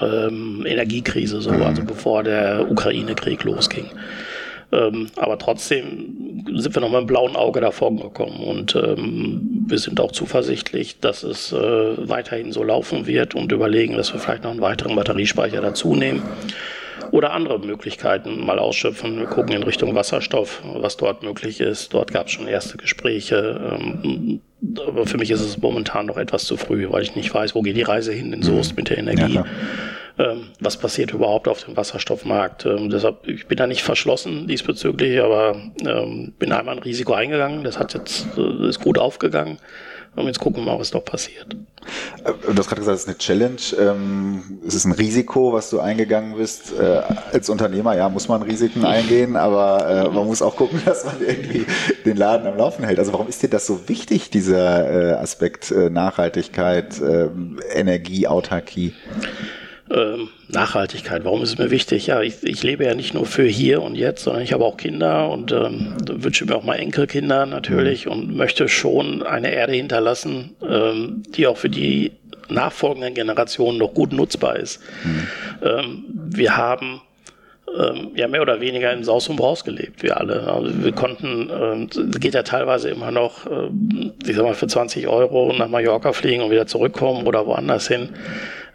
ähm, 0.00 0.64
Energiekrise 0.66 1.40
so, 1.40 1.50
also 1.50 1.84
bevor 1.84 2.22
der 2.22 2.70
Ukraine-Krieg 2.70 3.44
losging. 3.44 3.86
Ähm, 4.72 5.06
aber 5.16 5.38
trotzdem 5.38 6.44
sind 6.54 6.74
wir 6.74 6.80
noch 6.80 6.88
mit 6.88 6.98
einem 6.98 7.06
blauen 7.06 7.36
Auge 7.36 7.60
davon 7.60 8.00
gekommen 8.00 8.40
und 8.40 8.74
ähm, 8.74 9.64
wir 9.68 9.78
sind 9.78 10.00
auch 10.00 10.12
zuversichtlich, 10.12 10.98
dass 11.00 11.22
es 11.22 11.52
äh, 11.52 12.08
weiterhin 12.08 12.52
so 12.52 12.64
laufen 12.64 13.06
wird 13.06 13.34
und 13.34 13.52
überlegen, 13.52 13.96
dass 13.96 14.12
wir 14.12 14.20
vielleicht 14.20 14.42
noch 14.42 14.50
einen 14.50 14.60
weiteren 14.60 14.96
Batteriespeicher 14.96 15.60
dazu 15.60 15.94
nehmen 15.94 16.22
oder 17.12 17.32
andere 17.32 17.58
Möglichkeiten 17.58 18.44
mal 18.44 18.58
ausschöpfen. 18.58 19.18
Wir 19.18 19.26
gucken 19.26 19.54
in 19.54 19.62
Richtung 19.62 19.94
Wasserstoff, 19.94 20.62
was 20.74 20.96
dort 20.96 21.22
möglich 21.22 21.60
ist. 21.60 21.94
Dort 21.94 22.12
gab 22.12 22.26
es 22.26 22.32
schon 22.32 22.48
erste 22.48 22.76
Gespräche. 22.76 23.78
Ähm, 23.78 24.40
aber 24.86 25.06
für 25.06 25.18
mich 25.18 25.30
ist 25.30 25.40
es 25.40 25.58
momentan 25.58 26.06
noch 26.06 26.16
etwas 26.16 26.44
zu 26.44 26.56
früh, 26.56 26.86
weil 26.90 27.02
ich 27.02 27.14
nicht 27.14 27.32
weiß, 27.32 27.54
wo 27.54 27.62
geht 27.62 27.76
die 27.76 27.82
Reise 27.82 28.12
hin 28.12 28.32
in 28.32 28.42
Soest 28.42 28.72
mhm. 28.72 28.76
mit 28.76 28.90
der 28.90 28.98
Energie. 28.98 29.34
Ja, 29.34 29.44
ähm, 30.18 30.48
was 30.60 30.76
passiert 30.76 31.12
überhaupt 31.12 31.48
auf 31.48 31.64
dem 31.64 31.76
Wasserstoffmarkt. 31.76 32.64
Ähm, 32.64 32.90
deshalb, 32.90 33.26
ich 33.28 33.46
bin 33.46 33.58
da 33.58 33.66
nicht 33.66 33.82
verschlossen 33.82 34.46
diesbezüglich, 34.46 35.20
aber 35.20 35.56
ähm, 35.84 36.32
bin 36.38 36.52
einmal 36.52 36.76
ein 36.76 36.82
Risiko 36.82 37.12
eingegangen. 37.12 37.64
Das 37.64 37.78
hat 37.78 37.94
jetzt, 37.94 38.26
äh, 38.36 38.68
ist 38.68 38.80
gut 38.80 38.98
aufgegangen. 38.98 39.58
Und 40.14 40.26
jetzt 40.26 40.40
gucken 40.40 40.64
wir 40.64 40.72
mal, 40.72 40.78
was 40.78 40.94
noch 40.94 41.04
passiert. 41.04 41.54
Äh, 42.24 42.32
du 42.50 42.56
hast 42.56 42.68
gerade 42.68 42.80
gesagt, 42.80 42.96
es 42.96 43.02
ist 43.02 43.08
eine 43.08 43.18
Challenge. 43.18 43.60
Ähm, 43.78 44.60
es 44.66 44.74
ist 44.74 44.86
ein 44.86 44.92
Risiko, 44.92 45.52
was 45.52 45.68
du 45.68 45.80
eingegangen 45.80 46.36
bist. 46.36 46.72
Äh, 46.72 47.02
als 47.32 47.50
Unternehmer, 47.50 47.94
ja, 47.94 48.08
muss 48.08 48.26
man 48.26 48.40
Risiken 48.40 48.86
eingehen, 48.86 49.36
aber 49.36 49.86
äh, 49.86 50.08
man 50.08 50.26
muss 50.26 50.40
auch 50.40 50.56
gucken, 50.56 50.80
dass 50.86 51.04
man 51.04 51.20
irgendwie 51.20 51.66
den 52.06 52.16
Laden 52.16 52.46
am 52.46 52.56
Laufen 52.56 52.84
hält. 52.84 52.98
Also 52.98 53.12
warum 53.12 53.28
ist 53.28 53.42
dir 53.42 53.50
das 53.50 53.66
so 53.66 53.86
wichtig, 53.88 54.30
dieser 54.30 55.20
Aspekt 55.20 55.70
Nachhaltigkeit, 55.70 57.00
ähm, 57.00 57.60
Energie, 57.74 58.26
Autarkie? 58.26 58.94
Ähm, 59.88 60.28
Nachhaltigkeit, 60.48 61.24
warum 61.24 61.42
ist 61.42 61.50
es 61.50 61.58
mir 61.58 61.70
wichtig? 61.70 62.08
Ja, 62.08 62.20
ich, 62.20 62.42
ich, 62.42 62.62
lebe 62.64 62.84
ja 62.84 62.94
nicht 62.94 63.14
nur 63.14 63.24
für 63.24 63.44
hier 63.44 63.82
und 63.82 63.94
jetzt, 63.94 64.24
sondern 64.24 64.42
ich 64.42 64.52
habe 64.52 64.64
auch 64.64 64.76
Kinder 64.76 65.30
und 65.30 65.52
ähm, 65.52 65.94
wünsche 66.08 66.44
mir 66.44 66.56
auch 66.56 66.64
mal 66.64 66.74
Enkelkinder 66.74 67.46
natürlich 67.46 68.06
mhm. 68.06 68.12
und 68.12 68.36
möchte 68.36 68.68
schon 68.68 69.22
eine 69.22 69.52
Erde 69.52 69.74
hinterlassen, 69.74 70.56
ähm, 70.68 71.22
die 71.36 71.46
auch 71.46 71.56
für 71.56 71.70
die 71.70 72.12
nachfolgenden 72.48 73.14
Generationen 73.14 73.78
noch 73.78 73.94
gut 73.94 74.12
nutzbar 74.12 74.56
ist. 74.56 74.80
Mhm. 75.04 75.28
Ähm, 75.62 76.04
wir 76.08 76.56
haben 76.56 77.00
ähm, 77.76 78.10
ja 78.14 78.28
mehr 78.28 78.42
oder 78.42 78.60
weniger 78.60 78.92
in 78.92 79.04
Saus 79.04 79.28
und 79.28 79.36
Braus 79.36 79.64
gelebt, 79.64 80.02
wir 80.02 80.18
alle. 80.18 80.48
Also 80.48 80.84
wir 80.84 80.92
konnten, 80.92 81.50
ähm, 81.50 82.10
geht 82.18 82.34
ja 82.34 82.42
teilweise 82.42 82.88
immer 82.90 83.10
noch, 83.10 83.46
äh, 83.46 83.70
ich 84.26 84.36
sag 84.36 84.44
mal, 84.44 84.54
für 84.54 84.66
20 84.66 85.06
Euro 85.08 85.52
nach 85.52 85.68
Mallorca 85.68 86.12
fliegen 86.12 86.42
und 86.42 86.50
wieder 86.50 86.66
zurückkommen 86.66 87.26
oder 87.26 87.46
woanders 87.46 87.88
hin. 87.88 88.10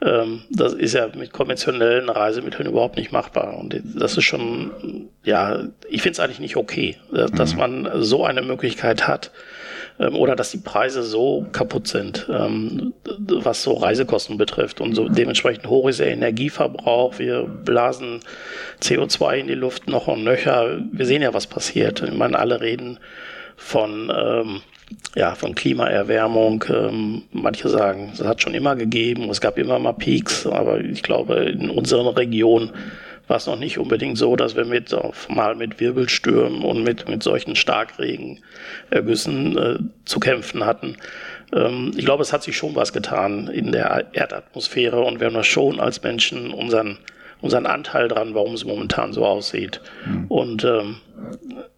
Ähm, 0.03 0.43
das 0.49 0.73
ist 0.73 0.93
ja 0.93 1.07
mit 1.15 1.31
konventionellen 1.31 2.09
Reisemitteln 2.09 2.67
überhaupt 2.67 2.97
nicht 2.97 3.11
machbar. 3.11 3.57
Und 3.57 3.79
das 3.95 4.17
ist 4.17 4.23
schon, 4.23 5.09
ja, 5.23 5.63
ich 5.89 6.01
finde 6.01 6.13
es 6.13 6.19
eigentlich 6.19 6.39
nicht 6.39 6.57
okay, 6.57 6.97
dass 7.11 7.53
mhm. 7.53 7.59
man 7.59 7.89
so 8.01 8.25
eine 8.25 8.41
Möglichkeit 8.41 9.07
hat 9.07 9.31
ähm, 9.99 10.15
oder 10.15 10.35
dass 10.35 10.51
die 10.51 10.57
Preise 10.57 11.03
so 11.03 11.45
kaputt 11.51 11.87
sind, 11.87 12.27
ähm, 12.29 12.93
was 13.05 13.61
so 13.61 13.73
Reisekosten 13.73 14.37
betrifft. 14.37 14.81
Und 14.81 14.95
so 14.95 15.07
dementsprechend 15.07 15.67
hoch 15.67 15.87
ist 15.87 15.99
der 15.99 16.11
Energieverbrauch. 16.11 17.19
Wir 17.19 17.43
blasen 17.43 18.21
CO2 18.81 19.33
in 19.35 19.47
die 19.47 19.53
Luft 19.53 19.87
noch 19.87 20.07
und 20.07 20.23
nöcher. 20.23 20.79
Wir 20.91 21.05
sehen 21.05 21.21
ja, 21.21 21.33
was 21.33 21.45
passiert. 21.45 22.01
Ich 22.01 22.13
meine, 22.13 22.39
alle 22.39 22.61
reden 22.61 22.99
von 23.55 24.11
ähm, 24.15 24.61
ja, 25.15 25.35
von 25.35 25.55
Klimaerwärmung. 25.55 26.63
Ähm, 26.69 27.23
manche 27.31 27.69
sagen, 27.69 28.11
es 28.13 28.23
hat 28.23 28.41
schon 28.41 28.53
immer 28.53 28.75
gegeben, 28.75 29.29
es 29.29 29.41
gab 29.41 29.57
immer 29.57 29.79
mal 29.79 29.93
Peaks, 29.93 30.45
aber 30.45 30.81
ich 30.81 31.03
glaube, 31.03 31.35
in 31.35 31.69
unseren 31.69 32.07
Regionen 32.07 32.71
war 33.27 33.37
es 33.37 33.47
noch 33.47 33.57
nicht 33.57 33.77
unbedingt 33.77 34.17
so, 34.17 34.35
dass 34.35 34.55
wir 34.55 34.65
mit 34.65 34.93
auf 34.93 35.29
mal 35.29 35.55
mit 35.55 35.79
Wirbelstürmen 35.79 36.63
und 36.63 36.83
mit, 36.83 37.07
mit 37.07 37.23
solchen 37.23 37.55
Starkregenergüssen 37.55 39.57
äh, 39.57 39.79
zu 40.03 40.19
kämpfen 40.19 40.65
hatten. 40.65 40.97
Ähm, 41.53 41.91
ich 41.95 42.05
glaube, 42.05 42.23
es 42.23 42.33
hat 42.33 42.43
sich 42.43 42.57
schon 42.57 42.75
was 42.75 42.91
getan 42.91 43.47
in 43.47 43.71
der 43.71 44.07
Erdatmosphäre 44.13 45.01
und 45.01 45.19
wir 45.19 45.27
haben 45.27 45.33
da 45.33 45.43
schon 45.43 45.79
als 45.79 46.03
Menschen 46.03 46.51
unseren 46.51 46.97
unseren 47.41 47.65
Anteil 47.65 48.07
dran, 48.07 48.33
warum 48.35 48.53
es 48.53 48.65
momentan 48.65 49.13
so 49.13 49.25
aussieht. 49.25 49.81
Mhm. 50.05 50.25
Und 50.27 50.63
ähm, 50.63 50.97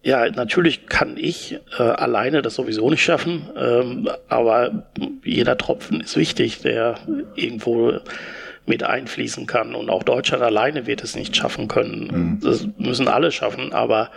ja, 0.02 0.28
natürlich 0.30 0.86
kann 0.86 1.16
ich 1.16 1.58
äh, 1.78 1.82
alleine 1.82 2.42
das 2.42 2.54
sowieso 2.54 2.90
nicht 2.90 3.02
schaffen, 3.02 3.48
ähm, 3.56 4.08
aber 4.28 4.86
jeder 5.24 5.56
Tropfen 5.56 6.00
ist 6.00 6.16
wichtig, 6.16 6.60
der 6.60 6.98
irgendwo 7.34 7.94
mit 8.66 8.82
einfließen 8.82 9.46
kann. 9.46 9.74
Und 9.74 9.90
auch 9.90 10.02
Deutschland 10.02 10.42
alleine 10.42 10.86
wird 10.86 11.02
es 11.02 11.16
nicht 11.16 11.36
schaffen 11.36 11.68
können. 11.68 12.06
Mhm. 12.06 12.40
Das 12.40 12.66
müssen 12.78 13.08
alle 13.08 13.30
schaffen, 13.30 13.72
aber 13.72 14.10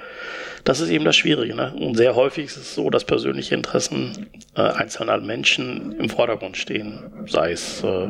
das 0.63 0.79
ist 0.79 0.89
eben 0.89 1.05
das 1.05 1.15
Schwierige. 1.15 1.55
Ne? 1.55 1.73
Und 1.79 1.95
sehr 1.95 2.15
häufig 2.15 2.45
ist 2.45 2.57
es 2.57 2.75
so, 2.75 2.89
dass 2.89 3.05
persönliche 3.05 3.55
Interessen 3.55 4.27
äh, 4.55 4.61
einzelner 4.61 5.17
Menschen 5.19 5.93
im 5.93 6.09
Vordergrund 6.09 6.57
stehen, 6.57 7.25
sei 7.27 7.51
es 7.51 7.83
äh, 7.83 8.09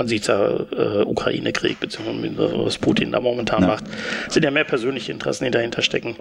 man 0.00 0.08
sieht 0.08 0.28
ja, 0.28 0.48
äh, 0.48 1.02
Ukraine-Krieg, 1.04 1.78
beziehungsweise 1.78 2.64
was 2.64 2.78
Putin 2.78 3.12
da 3.12 3.20
momentan 3.20 3.60
ja. 3.60 3.68
macht, 3.68 3.84
sind 4.30 4.42
ja 4.42 4.50
mehr 4.50 4.64
persönliche 4.64 5.12
Interessen, 5.12 5.44
die 5.44 5.50
dahinter 5.50 5.82
stecken, 5.82 6.16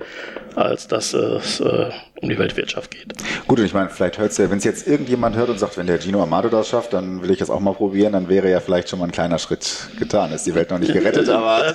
als 0.53 0.89
dass 0.89 1.13
es 1.13 1.61
äh, 1.61 1.89
um 2.21 2.27
die 2.27 2.37
Weltwirtschaft 2.37 2.91
geht. 2.91 3.13
Gut, 3.47 3.57
und 3.57 3.63
ich 3.63 3.73
meine, 3.73 3.89
vielleicht 3.89 4.17
hört 4.17 4.31
es 4.31 4.37
ja, 4.37 4.51
wenn 4.51 4.57
es 4.57 4.65
jetzt 4.65 4.85
irgendjemand 4.85 5.37
hört 5.37 5.47
und 5.47 5.59
sagt, 5.59 5.77
wenn 5.77 5.87
der 5.87 5.97
Gino 5.97 6.21
Amato 6.21 6.49
das 6.49 6.67
schafft, 6.67 6.91
dann 6.91 7.21
will 7.21 7.31
ich 7.31 7.37
das 7.37 7.49
auch 7.49 7.61
mal 7.61 7.73
probieren, 7.73 8.11
dann 8.11 8.27
wäre 8.27 8.51
ja 8.51 8.59
vielleicht 8.59 8.89
schon 8.89 8.99
mal 8.99 9.05
ein 9.05 9.13
kleiner 9.13 9.39
Schritt 9.39 9.87
getan. 9.97 10.33
Ist 10.33 10.45
die 10.45 10.55
Welt 10.55 10.71
noch 10.71 10.79
nicht 10.79 10.91
gerettet, 10.91 11.29
aber. 11.29 11.73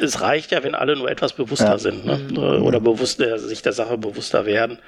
es 0.00 0.20
reicht 0.20 0.52
ja, 0.52 0.62
wenn 0.62 0.76
alle 0.76 0.94
nur 0.94 1.10
etwas 1.10 1.32
bewusster 1.32 1.66
ja. 1.66 1.78
sind, 1.78 2.06
ne? 2.06 2.20
Mhm. 2.30 2.62
oder 2.62 2.78
bewusst, 2.78 3.20
sich 3.38 3.62
der 3.62 3.72
Sache 3.72 3.98
bewusster 3.98 4.46
werden 4.46 4.78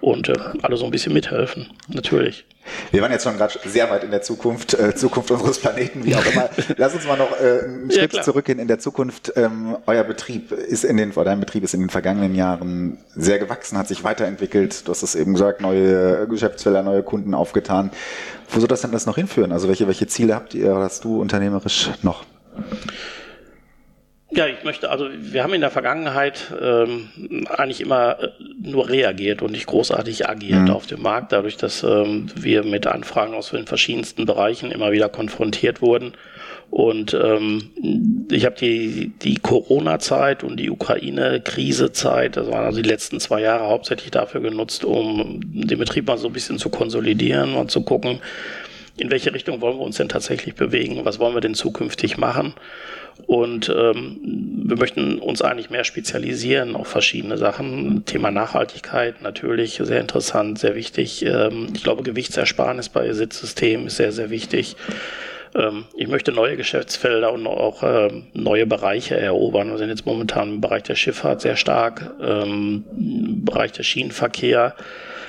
und 0.00 0.30
äh, 0.30 0.34
alle 0.62 0.78
so 0.78 0.86
ein 0.86 0.90
bisschen 0.90 1.12
mithelfen, 1.12 1.66
natürlich. 1.88 2.46
Wir 2.90 3.02
waren 3.02 3.12
jetzt 3.12 3.24
schon 3.24 3.36
gerade 3.36 3.54
sehr 3.64 3.90
weit 3.90 4.04
in 4.04 4.10
der 4.10 4.22
Zukunft, 4.22 4.74
äh, 4.74 4.94
Zukunft 4.94 5.30
unseres 5.30 5.58
Planeten, 5.58 6.04
wie 6.04 6.14
auch 6.14 6.24
immer. 6.26 6.50
Lass 6.76 6.94
uns 6.94 7.06
mal 7.06 7.16
noch 7.16 7.32
äh, 7.40 7.64
einen 7.64 7.90
Schritt 7.90 8.12
ja, 8.12 8.22
zurückgehen 8.22 8.58
in 8.58 8.68
der 8.68 8.78
Zukunft. 8.78 9.32
Ähm, 9.36 9.76
euer 9.86 10.04
Betrieb 10.04 10.52
ist 10.52 10.84
in 10.84 10.96
den, 10.96 11.12
oder 11.12 11.24
dein 11.24 11.40
Betrieb 11.40 11.64
ist 11.64 11.74
in 11.74 11.80
den 11.80 11.90
vergangenen 11.90 12.34
Jahren 12.34 12.98
sehr 13.14 13.38
gewachsen, 13.38 13.78
hat 13.78 13.88
sich 13.88 14.04
weiterentwickelt. 14.04 14.86
Du 14.86 14.92
hast 14.92 15.02
es 15.02 15.14
eben 15.14 15.34
gesagt, 15.34 15.60
neue 15.60 16.26
Geschäftsfelder, 16.28 16.82
neue 16.82 17.02
Kunden 17.02 17.34
aufgetan. 17.34 17.90
Wo 18.50 18.58
soll 18.58 18.68
das 18.68 18.80
denn 18.82 18.92
das 18.92 19.06
noch 19.06 19.16
hinführen? 19.16 19.52
Also 19.52 19.68
welche, 19.68 19.86
welche 19.86 20.06
Ziele 20.06 20.34
habt 20.34 20.54
ihr, 20.54 20.74
hast 20.74 21.04
du 21.04 21.20
unternehmerisch 21.20 21.90
noch? 22.02 22.24
Ja, 24.32 24.46
ich 24.46 24.62
möchte, 24.62 24.90
also 24.90 25.08
wir 25.12 25.42
haben 25.42 25.54
in 25.54 25.60
der 25.60 25.70
Vergangenheit 25.70 26.52
ähm, 26.60 27.08
eigentlich 27.48 27.80
immer 27.80 28.20
äh, 28.20 28.28
nur 28.62 28.88
reagiert 28.88 29.42
und 29.42 29.50
nicht 29.50 29.66
großartig 29.66 30.28
agiert 30.28 30.62
mhm. 30.62 30.70
auf 30.70 30.86
dem 30.86 31.02
Markt, 31.02 31.32
dadurch, 31.32 31.56
dass 31.56 31.82
ähm, 31.82 32.26
wir 32.36 32.62
mit 32.62 32.86
Anfragen 32.86 33.34
aus 33.34 33.50
den 33.50 33.66
verschiedensten 33.66 34.26
Bereichen 34.26 34.70
immer 34.70 34.92
wieder 34.92 35.08
konfrontiert 35.08 35.82
wurden. 35.82 36.12
Und 36.70 37.14
ähm, 37.14 37.70
ich 38.30 38.44
habe 38.46 38.54
die, 38.54 39.10
die 39.20 39.34
Corona-Zeit 39.34 40.44
und 40.44 40.58
die 40.58 40.70
Ukraine-Krise-Zeit, 40.70 42.36
das 42.36 42.46
waren 42.46 42.64
also 42.64 42.80
die 42.80 42.88
letzten 42.88 43.18
zwei 43.18 43.40
Jahre 43.40 43.66
hauptsächlich 43.66 44.12
dafür 44.12 44.40
genutzt, 44.40 44.84
um 44.84 45.40
den 45.42 45.78
Betrieb 45.80 46.06
mal 46.06 46.18
so 46.18 46.28
ein 46.28 46.32
bisschen 46.32 46.58
zu 46.58 46.70
konsolidieren 46.70 47.54
und 47.54 47.72
zu 47.72 47.82
gucken, 47.82 48.20
in 49.00 49.10
welche 49.10 49.32
Richtung 49.32 49.60
wollen 49.60 49.78
wir 49.78 49.84
uns 49.84 49.96
denn 49.96 50.08
tatsächlich 50.08 50.54
bewegen, 50.54 51.04
was 51.04 51.18
wollen 51.18 51.34
wir 51.34 51.40
denn 51.40 51.54
zukünftig 51.54 52.18
machen. 52.18 52.54
Und 53.26 53.68
ähm, 53.68 54.18
wir 54.64 54.76
möchten 54.76 55.18
uns 55.18 55.42
eigentlich 55.42 55.70
mehr 55.70 55.84
spezialisieren 55.84 56.74
auf 56.76 56.88
verschiedene 56.88 57.36
Sachen. 57.36 58.04
Thema 58.04 58.30
Nachhaltigkeit 58.30 59.22
natürlich 59.22 59.80
sehr 59.82 60.00
interessant, 60.00 60.58
sehr 60.58 60.74
wichtig. 60.74 61.24
Ähm, 61.24 61.68
ich 61.74 61.82
glaube, 61.82 62.02
Gewichtsersparnis 62.02 62.88
bei 62.88 63.12
Sitzsystemen 63.12 63.86
ist 63.88 63.96
sehr, 63.96 64.12
sehr 64.12 64.30
wichtig. 64.30 64.76
Ähm, 65.54 65.84
ich 65.96 66.08
möchte 66.08 66.32
neue 66.32 66.56
Geschäftsfelder 66.56 67.32
und 67.32 67.46
auch 67.46 67.82
ähm, 67.82 68.26
neue 68.32 68.66
Bereiche 68.66 69.16
erobern. 69.16 69.70
Wir 69.70 69.78
sind 69.78 69.90
jetzt 69.90 70.06
momentan 70.06 70.54
im 70.54 70.60
Bereich 70.60 70.84
der 70.84 70.94
Schifffahrt 70.94 71.40
sehr 71.40 71.56
stark, 71.56 72.10
ähm, 72.22 72.84
im 72.96 73.44
Bereich 73.44 73.72
der 73.72 73.82
Schienenverkehr 73.82 74.74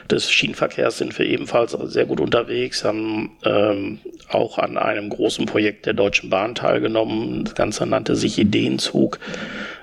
des 0.10 0.32
Schienenverkehrs 0.32 0.98
sind 0.98 1.18
wir 1.18 1.26
ebenfalls 1.26 1.72
sehr 1.72 2.06
gut 2.06 2.20
unterwegs, 2.20 2.84
haben 2.84 3.32
ähm, 3.44 4.00
auch 4.30 4.58
an 4.58 4.78
einem 4.78 5.10
großen 5.10 5.46
Projekt 5.46 5.86
der 5.86 5.94
Deutschen 5.94 6.30
Bahn 6.30 6.56
teilgenommen. 6.56 7.46
Das 7.46 7.56
Ganze 7.56 7.86
nannte 7.86 8.16
sich 8.16 8.38
Ideenzug. 8.38 9.20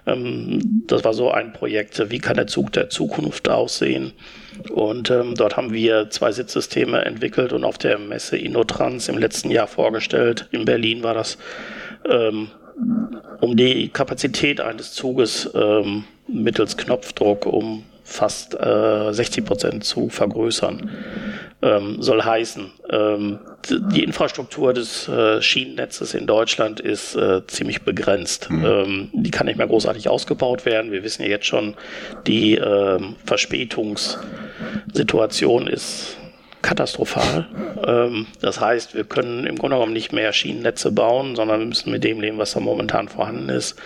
Ähm, 0.07 0.85
das 0.87 1.04
war 1.04 1.14
so 1.14 1.31
ein 1.31 1.52
Projekt, 1.52 2.11
wie 2.11 2.18
kann 2.18 2.37
der 2.37 2.46
Zug 2.46 2.72
der 2.72 2.90
Zukunft 2.90 3.48
aussehen? 3.48 4.12
Und 4.70 5.11
ähm, 5.11 5.35
dort 5.37 5.57
haben 5.57 5.72
wir 5.72 6.11
zwei 6.11 6.33
Sitzsysteme 6.33 7.04
entwickelt 7.04 7.52
und 7.52 7.64
auf 7.64 7.78
der 7.78 7.98
Messe 7.98 8.37
Innotrans 8.37 9.09
im 9.09 9.18
letzten 9.18 9.50
Jahr 9.50 9.68
vorgestellt. 9.68 10.48
In 10.50 10.64
Berlin 10.64 11.02
war 11.02 11.14
das, 11.14 11.38
ähm, 12.09 12.48
um 13.40 13.57
die 13.57 13.88
Kapazität 13.88 14.61
eines 14.61 14.92
Zuges 14.92 15.50
ähm, 15.54 16.04
mittels 16.26 16.76
Knopfdruck 16.76 17.46
um 17.46 17.85
fast 18.09 18.55
äh, 18.55 19.12
60 19.12 19.44
Prozent 19.44 19.85
zu 19.85 20.09
vergrößern. 20.09 20.90
Ähm, 21.61 22.01
soll 22.01 22.23
heißen, 22.23 22.71
ähm, 22.90 23.40
die 23.68 24.05
Infrastruktur 24.05 24.73
des 24.73 25.09
äh, 25.09 25.42
Schienennetzes 25.42 26.14
in 26.14 26.27
Deutschland 26.27 26.81
ist 26.81 27.16
äh, 27.16 27.47
ziemlich 27.47 27.83
begrenzt. 27.83 28.49
Mhm. 28.49 28.64
Ähm, 28.64 29.11
die 29.12 29.31
kann 29.31 29.44
nicht 29.47 29.59
mehr 29.59 29.66
großartig 29.66 30.09
ausgebaut 30.09 30.64
werden. 30.64 30.90
Wir 30.92 31.03
wissen 31.03 31.21
ja 31.23 31.29
jetzt 31.29 31.44
schon, 31.47 31.75
die 32.27 32.55
ähm, 32.55 33.16
Verspätungssituation 33.27 35.66
ist 35.66 36.16
katastrophal. 36.62 37.47
Ähm, 37.87 38.27
das 38.40 38.59
heißt, 38.61 38.94
wir 38.94 39.05
können 39.05 39.44
im 39.44 39.59
Grunde 39.59 39.77
genommen 39.77 39.92
nicht 39.92 40.12
mehr 40.12 40.33
Schienennetze 40.33 40.92
bauen, 40.92 41.37
sondern 41.37 41.61
wir 41.61 41.66
müssen 41.66 41.90
mit 41.90 42.05
dem 42.05 42.21
leben, 42.21 42.38
was 42.38 42.53
da 42.53 42.61
momentan 42.61 43.09
vorhanden 43.09 43.49
ist. 43.49 43.77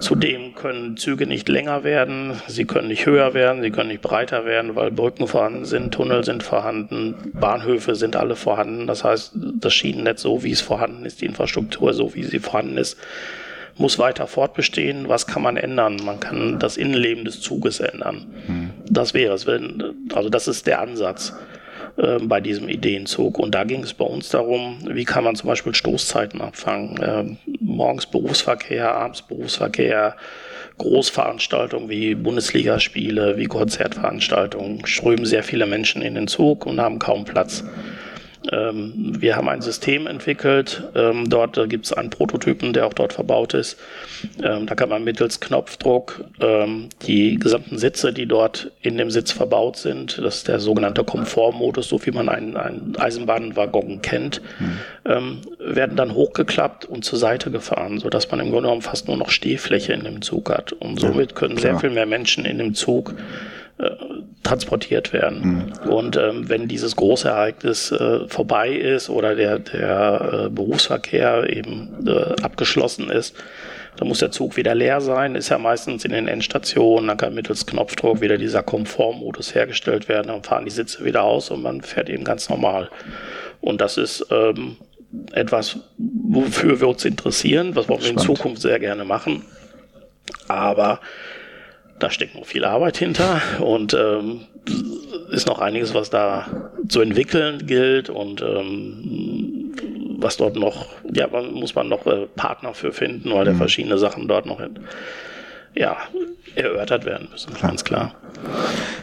Zudem 0.00 0.54
können 0.54 0.96
Züge 0.96 1.26
nicht 1.26 1.48
länger 1.48 1.84
werden, 1.84 2.40
sie 2.46 2.64
können 2.64 2.88
nicht 2.88 3.06
höher 3.06 3.34
werden, 3.34 3.62
sie 3.62 3.70
können 3.70 3.88
nicht 3.88 4.02
breiter 4.02 4.44
werden, 4.44 4.76
weil 4.76 4.90
Brücken 4.90 5.26
vorhanden 5.28 5.64
sind, 5.64 5.92
Tunnel 5.92 6.24
sind 6.24 6.42
vorhanden, 6.42 7.14
Bahnhöfe 7.32 7.94
sind 7.94 8.16
alle 8.16 8.36
vorhanden. 8.36 8.86
Das 8.86 9.04
heißt, 9.04 9.32
das 9.34 9.74
Schienennetz, 9.74 10.22
so 10.22 10.42
wie 10.42 10.52
es 10.52 10.60
vorhanden 10.60 11.04
ist, 11.04 11.20
die 11.20 11.26
Infrastruktur, 11.26 11.92
so 11.94 12.14
wie 12.14 12.24
sie 12.24 12.38
vorhanden 12.38 12.76
ist, 12.76 12.98
muss 13.76 13.98
weiter 13.98 14.26
fortbestehen. 14.26 15.08
Was 15.08 15.26
kann 15.26 15.42
man 15.42 15.56
ändern? 15.56 15.96
Man 16.04 16.20
kann 16.20 16.58
das 16.58 16.76
Innenleben 16.76 17.24
des 17.24 17.40
Zuges 17.40 17.80
ändern. 17.80 18.26
Hm. 18.46 18.70
Das 18.88 19.14
wäre 19.14 19.34
es. 19.34 19.46
Also 20.14 20.28
das 20.28 20.48
ist 20.48 20.66
der 20.66 20.80
Ansatz 20.80 21.32
äh, 21.96 22.18
bei 22.20 22.40
diesem 22.40 22.68
Ideenzug. 22.68 23.38
Und 23.38 23.54
da 23.54 23.64
ging 23.64 23.82
es 23.82 23.94
bei 23.94 24.04
uns 24.04 24.28
darum, 24.28 24.78
wie 24.86 25.04
kann 25.04 25.24
man 25.24 25.36
zum 25.36 25.48
Beispiel 25.48 25.74
Stoßzeiten 25.74 26.40
abfangen. 26.40 26.96
Äh, 26.98 27.36
morgens 27.60 28.06
Berufsverkehr, 28.06 28.92
abends 28.92 29.22
Berufsverkehr, 29.22 30.16
Großveranstaltungen 30.78 31.88
wie 31.88 32.14
Bundesligaspiele, 32.14 33.36
wie 33.36 33.44
Konzertveranstaltungen 33.44 34.84
strömen 34.86 35.24
sehr 35.24 35.44
viele 35.44 35.66
Menschen 35.66 36.02
in 36.02 36.16
den 36.16 36.26
Zug 36.26 36.66
und 36.66 36.80
haben 36.80 36.98
kaum 36.98 37.24
Platz. 37.24 37.64
Ähm, 38.52 38.92
wir 39.20 39.36
haben 39.36 39.48
ein 39.48 39.62
System 39.62 40.06
entwickelt. 40.06 40.82
Ähm, 40.94 41.28
dort 41.28 41.56
äh, 41.56 41.66
gibt 41.66 41.86
es 41.86 41.92
einen 41.92 42.10
Prototypen, 42.10 42.72
der 42.72 42.86
auch 42.86 42.92
dort 42.92 43.12
verbaut 43.12 43.54
ist. 43.54 43.78
Ähm, 44.42 44.66
da 44.66 44.74
kann 44.74 44.88
man 44.88 45.04
mittels 45.04 45.40
Knopfdruck 45.40 46.24
ähm, 46.40 46.88
die 47.06 47.36
gesamten 47.36 47.78
Sitze, 47.78 48.12
die 48.12 48.26
dort 48.26 48.70
in 48.82 48.98
dem 48.98 49.10
Sitz 49.10 49.32
verbaut 49.32 49.76
sind, 49.76 50.18
das 50.18 50.38
ist 50.38 50.48
der 50.48 50.60
sogenannte 50.60 51.04
Komfortmodus, 51.04 51.88
so 51.88 52.04
wie 52.04 52.10
man 52.10 52.28
einen, 52.28 52.56
einen 52.56 52.96
Eisenbahnwaggon 52.96 54.02
kennt, 54.02 54.40
mhm. 54.58 55.38
werden 55.58 55.96
dann 55.96 56.14
hochgeklappt 56.14 56.84
und 56.84 57.04
zur 57.04 57.18
Seite 57.18 57.50
gefahren, 57.50 57.98
sodass 57.98 58.30
man 58.30 58.40
im 58.40 58.50
Grunde 58.50 58.68
genommen 58.68 58.82
fast 58.82 59.08
nur 59.08 59.16
noch 59.16 59.30
Stehfläche 59.30 59.92
in 59.92 60.04
dem 60.04 60.22
Zug 60.22 60.50
hat. 60.50 60.72
Und 60.72 61.00
somit 61.00 61.34
können 61.34 61.56
ja, 61.56 61.62
sehr 61.62 61.78
viel 61.78 61.90
mehr 61.90 62.06
Menschen 62.06 62.44
in 62.44 62.58
dem 62.58 62.74
Zug 62.74 63.14
äh, 63.78 63.90
transportiert 64.42 65.12
werden. 65.12 65.72
Mhm. 65.84 65.90
Und 65.90 66.16
ähm, 66.16 66.48
wenn 66.48 66.68
dieses 66.68 66.96
große 66.96 67.28
Ereignis 67.28 67.90
äh, 67.90 68.28
vorbei 68.28 68.70
ist 68.70 69.10
oder 69.10 69.34
der, 69.34 69.58
der 69.58 70.44
äh, 70.46 70.50
Berufsverkehr 70.50 71.48
eben 71.48 72.06
äh, 72.06 72.40
abgeschlossen 72.42 73.10
ist, 73.10 73.34
dann 73.96 74.08
muss 74.08 74.18
der 74.18 74.30
Zug 74.30 74.56
wieder 74.56 74.74
leer 74.74 75.00
sein, 75.00 75.34
ist 75.34 75.48
ja 75.48 75.58
meistens 75.58 76.04
in 76.04 76.12
den 76.12 76.28
Endstationen, 76.28 77.08
dann 77.08 77.16
kann 77.16 77.34
mittels 77.34 77.66
Knopfdruck 77.66 78.20
wieder 78.20 78.38
dieser 78.38 78.62
Komfortmodus 78.62 79.54
hergestellt 79.54 80.08
werden, 80.08 80.28
dann 80.28 80.42
fahren 80.42 80.64
die 80.64 80.70
Sitze 80.70 81.04
wieder 81.04 81.22
aus 81.22 81.50
und 81.50 81.62
man 81.62 81.80
fährt 81.80 82.08
eben 82.08 82.24
ganz 82.24 82.48
normal. 82.48 82.90
Und 83.60 83.80
das 83.80 83.96
ist 83.96 84.26
ähm, 84.30 84.76
etwas, 85.32 85.78
wofür 85.98 86.80
wir 86.80 86.88
uns 86.88 87.04
interessieren, 87.04 87.76
was 87.76 87.88
wir 87.88 88.04
in 88.04 88.18
Zukunft 88.18 88.62
sehr 88.62 88.78
gerne 88.78 89.04
machen. 89.04 89.42
Aber 90.48 91.00
da 91.98 92.10
steckt 92.10 92.34
noch 92.34 92.46
viel 92.46 92.64
Arbeit 92.64 92.96
hinter 92.96 93.40
und 93.60 93.94
ähm, 93.94 94.42
ist 95.30 95.46
noch 95.46 95.60
einiges, 95.60 95.94
was 95.94 96.10
da 96.10 96.70
zu 96.88 97.00
entwickeln 97.00 97.66
gilt 97.66 98.10
und 98.10 98.42
ähm, 98.42 99.74
was 100.18 100.36
dort 100.36 100.56
noch, 100.56 100.86
ja, 101.12 101.26
man, 101.28 101.52
muss 101.52 101.74
man 101.74 101.88
noch 101.88 102.06
äh, 102.06 102.26
Partner 102.34 102.74
für 102.74 102.92
finden, 102.92 103.30
weil 103.30 103.44
mhm. 103.44 103.50
da 103.50 103.54
verschiedene 103.54 103.98
Sachen 103.98 104.26
dort 104.28 104.46
noch 104.46 104.60
ja, 105.74 105.96
erörtert 106.54 107.04
werden 107.04 107.28
müssen, 107.30 107.52
klar. 107.54 107.70
ganz 107.70 107.84
klar. 107.84 108.14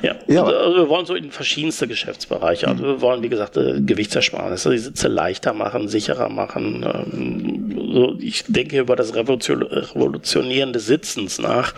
Ja, 0.02 0.16
ja. 0.28 0.44
Also 0.44 0.76
wir 0.76 0.90
wollen 0.90 1.06
so 1.06 1.16
in 1.16 1.32
verschiedenste 1.32 1.88
Geschäftsbereiche. 1.88 2.68
Also 2.68 2.84
wir 2.84 3.02
wollen, 3.02 3.24
wie 3.24 3.30
gesagt, 3.30 3.58
äh, 3.58 3.82
Gewichtsersparnis, 3.82 4.64
die 4.64 4.78
Sitze 4.78 5.08
leichter 5.08 5.54
machen, 5.54 5.88
sicherer 5.88 6.30
machen. 6.30 6.84
Ähm, 6.84 7.92
so, 7.94 8.16
ich 8.20 8.46
denke 8.48 8.80
über 8.80 8.96
das 8.96 9.16
Revolution, 9.16 10.74
des 10.74 10.86
Sitzens 10.86 11.40
nach. 11.40 11.74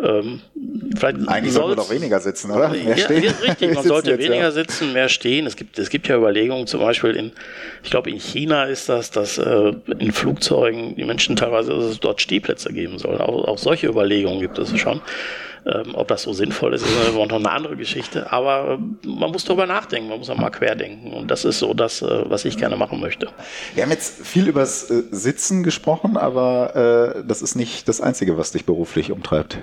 Ähm, 0.00 0.40
Eigentlich 1.26 1.52
sollten 1.52 1.70
wir 1.70 1.76
doch 1.76 1.90
weniger 1.90 2.20
sitzen, 2.20 2.50
oder? 2.52 2.68
Mehr 2.68 2.96
ja, 2.96 2.96
stehen. 2.96 3.34
richtig, 3.42 3.74
man 3.74 3.84
sollte 3.86 4.10
jetzt, 4.10 4.20
weniger 4.20 4.42
ja. 4.42 4.50
sitzen, 4.52 4.92
mehr 4.92 5.08
stehen. 5.08 5.46
Es 5.46 5.56
gibt, 5.56 5.78
es 5.78 5.90
gibt 5.90 6.06
ja 6.06 6.16
Überlegungen, 6.16 6.66
zum 6.66 6.80
Beispiel 6.80 7.16
in, 7.16 7.32
ich 7.82 7.90
glaube 7.90 8.10
in 8.10 8.18
China 8.18 8.64
ist 8.64 8.88
das, 8.88 9.10
dass 9.10 9.38
äh, 9.38 9.72
in 9.98 10.12
Flugzeugen 10.12 10.94
die 10.94 11.04
Menschen 11.04 11.34
teilweise 11.34 11.74
dass 11.74 11.84
es 11.84 12.00
dort 12.00 12.20
Stehplätze 12.20 12.72
geben 12.72 12.98
soll. 12.98 13.18
Auch, 13.18 13.48
auch 13.48 13.58
solche 13.58 13.88
Überlegungen 13.88 14.40
gibt 14.40 14.58
es 14.58 14.78
schon. 14.78 15.00
Ähm, 15.66 15.94
ob 15.94 16.08
das 16.08 16.22
so 16.22 16.32
sinnvoll 16.32 16.74
ist, 16.74 16.82
ist 16.86 17.14
noch 17.14 17.30
eine 17.30 17.50
andere 17.50 17.76
Geschichte. 17.76 18.32
Aber 18.32 18.78
äh, 18.78 19.06
man 19.06 19.30
muss 19.30 19.44
darüber 19.44 19.66
nachdenken, 19.66 20.08
man 20.08 20.18
muss 20.18 20.30
auch 20.30 20.36
mal 20.36 20.50
querdenken. 20.50 21.12
Und 21.12 21.30
das 21.30 21.44
ist 21.44 21.58
so 21.58 21.74
das, 21.74 22.02
äh, 22.02 22.24
was 22.28 22.44
ich 22.44 22.56
gerne 22.56 22.76
machen 22.76 23.00
möchte. 23.00 23.28
Wir 23.74 23.82
haben 23.82 23.90
jetzt 23.90 24.26
viel 24.26 24.48
über 24.48 24.60
das 24.60 24.90
äh, 24.90 25.02
Sitzen 25.10 25.62
gesprochen, 25.62 26.16
aber 26.16 27.16
äh, 27.18 27.24
das 27.26 27.42
ist 27.42 27.54
nicht 27.54 27.88
das 27.88 28.00
Einzige, 28.00 28.38
was 28.38 28.52
dich 28.52 28.64
beruflich 28.64 29.10
umtreibt. 29.12 29.58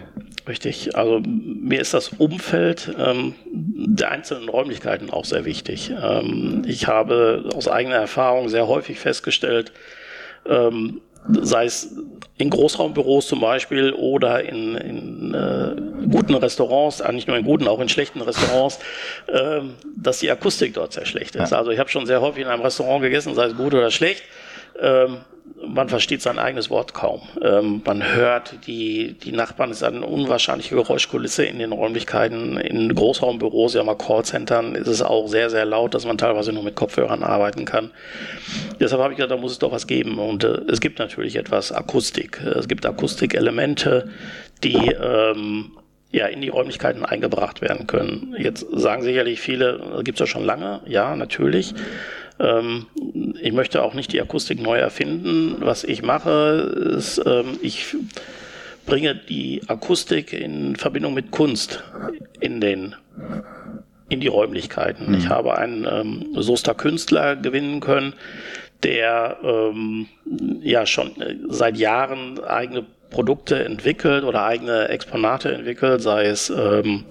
Richtig. 0.47 0.95
Also 0.95 1.21
mir 1.23 1.81
ist 1.81 1.93
das 1.93 2.10
Umfeld 2.10 2.93
ähm, 2.99 3.34
der 3.51 4.12
einzelnen 4.12 4.49
Räumlichkeiten 4.49 5.10
auch 5.10 5.25
sehr 5.25 5.45
wichtig. 5.45 5.91
Ähm, 5.91 6.63
ich 6.67 6.88
habe 6.88 7.49
aus 7.55 7.67
eigener 7.67 7.95
Erfahrung 7.95 8.49
sehr 8.49 8.67
häufig 8.67 8.99
festgestellt, 8.99 9.71
ähm, 10.47 11.01
sei 11.27 11.65
es 11.65 11.95
in 12.38 12.49
Großraumbüros 12.49 13.27
zum 13.27 13.39
Beispiel 13.39 13.93
oder 13.93 14.43
in, 14.43 14.75
in 14.75 15.33
äh, 15.33 16.07
guten 16.11 16.35
Restaurants, 16.35 16.99
äh, 16.99 17.11
nicht 17.13 17.27
nur 17.27 17.38
in 17.38 17.45
guten, 17.45 17.67
auch 17.67 17.79
in 17.79 17.88
schlechten 17.88 18.21
Restaurants, 18.21 18.79
äh, 19.27 19.61
dass 19.95 20.19
die 20.19 20.29
Akustik 20.29 20.73
dort 20.73 20.93
sehr 20.93 21.05
schlecht 21.05 21.35
ist. 21.35 21.51
Ja. 21.51 21.57
Also 21.57 21.71
ich 21.71 21.79
habe 21.79 21.89
schon 21.89 22.05
sehr 22.05 22.21
häufig 22.21 22.43
in 22.43 22.49
einem 22.49 22.61
Restaurant 22.61 23.01
gegessen, 23.01 23.33
sei 23.35 23.45
es 23.45 23.55
gut 23.55 23.73
oder 23.73 23.89
schlecht. 23.89 24.23
Ähm, 24.79 25.17
man 25.67 25.89
versteht 25.89 26.21
sein 26.21 26.39
eigenes 26.39 26.69
Wort 26.69 26.93
kaum. 26.93 27.21
Ähm, 27.41 27.81
man 27.85 28.03
hört 28.03 28.67
die, 28.67 29.13
die 29.13 29.31
Nachbarn, 29.31 29.71
es 29.71 29.77
ist 29.77 29.83
eine 29.83 30.05
unwahrscheinliche 30.05 30.75
Geräuschkulisse 30.75 31.45
in 31.45 31.59
den 31.59 31.71
Räumlichkeiten. 31.71 32.57
In 32.57 32.93
Großraumbüros, 32.93 33.73
ja 33.73 33.83
mal 33.83 33.95
Callcentern 33.95 34.75
ist 34.75 34.88
es 34.88 35.01
auch 35.01 35.27
sehr, 35.27 35.49
sehr 35.49 35.65
laut, 35.65 35.93
dass 35.93 36.05
man 36.05 36.17
teilweise 36.17 36.51
nur 36.51 36.63
mit 36.63 36.75
Kopfhörern 36.75 37.23
arbeiten 37.23 37.65
kann. 37.65 37.91
Deshalb 38.79 39.01
habe 39.01 39.13
ich 39.13 39.17
gedacht, 39.17 39.31
da 39.31 39.41
muss 39.41 39.53
es 39.53 39.59
doch 39.59 39.71
was 39.71 39.88
geben. 39.88 40.19
Und 40.19 40.43
äh, 40.43 40.61
es 40.67 40.81
gibt 40.81 40.99
natürlich 40.99 41.35
etwas 41.35 41.71
Akustik. 41.71 42.41
Es 42.41 42.67
gibt 42.67 42.85
Akustikelemente, 42.85 44.09
die 44.63 44.91
ähm, 44.91 45.71
ja, 46.11 46.27
in 46.27 46.41
die 46.41 46.49
Räumlichkeiten 46.49 47.03
eingebracht 47.03 47.61
werden 47.61 47.88
können. 47.88 48.35
Jetzt 48.38 48.65
sagen 48.71 49.03
sicherlich 49.03 49.41
viele, 49.41 50.01
gibt 50.03 50.19
es 50.19 50.19
ja 50.21 50.27
schon 50.27 50.45
lange. 50.45 50.81
Ja, 50.85 51.15
natürlich. 51.15 51.73
Ähm, 52.39 52.88
ich 53.41 53.54
möchte 53.54 53.84
auch 53.84 53.93
nicht 53.93 54.12
die 54.13 54.21
Akustik 54.21 54.62
neu 54.62 54.78
erfinden. 54.78 55.58
Was 55.60 55.84
ich 55.84 56.02
mache, 56.02 56.93
ist, 56.98 57.21
ähm, 57.26 57.58
ich 57.62 57.95
bringe 58.86 59.15
die 59.15 59.62
Akustik 59.67 60.34
in 60.34 60.76
Verbindung 60.76 61.13
mit 61.13 61.32
Kunst 61.32 61.84
in 62.39 62.62
den 62.62 62.95
in 64.08 64.19
die 64.19 64.28
Räumlichkeiten. 64.28 65.10
Mhm. 65.10 65.17
Ich 65.17 65.30
habe 65.30 65.58
einen 65.58 65.88
ähm, 65.89 66.36
Soester 66.36 66.76
Künstler 66.76 67.36
gewinnen 67.36 67.80
können, 67.80 68.13
der 68.84 69.38
ähm, 69.43 70.08
ja 70.62 70.86
schon 70.86 71.19
äh, 71.19 71.36
seit 71.50 71.78
Jahren 71.78 72.43
eigene 72.43 72.86
Produkte 73.10 73.63
entwickelt 73.63 74.24
oder 74.24 74.45
eigene 74.45 74.89
Exponate 74.89 75.54
entwickelt, 75.54 76.02
sei 76.02 76.26
es 76.26 76.50
ähm, 76.50 77.06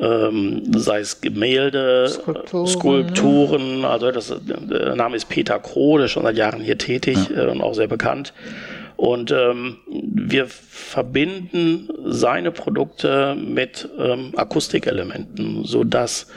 ähm, 0.00 0.62
sei 0.74 1.00
es 1.00 1.20
Gemälde, 1.20 2.08
Skulpturen, 2.08 2.66
Skulpturen 2.66 3.84
also 3.84 4.10
das, 4.10 4.34
der 4.44 4.96
Name 4.96 5.16
ist 5.16 5.28
Peter 5.28 5.58
Kroh, 5.58 5.98
der 5.98 6.06
ist 6.06 6.12
schon 6.12 6.22
seit 6.22 6.36
Jahren 6.36 6.60
hier 6.60 6.78
tätig 6.78 7.18
ja. 7.30 7.44
äh, 7.44 7.50
und 7.50 7.60
auch 7.60 7.74
sehr 7.74 7.88
bekannt. 7.88 8.32
Und 8.96 9.32
ähm, 9.32 9.78
wir 9.88 10.46
verbinden 10.46 11.88
seine 12.04 12.52
Produkte 12.52 13.34
mit 13.34 13.88
ähm, 13.98 14.32
Akustikelementen, 14.36 15.64
so 15.64 15.82
dass 15.82 16.28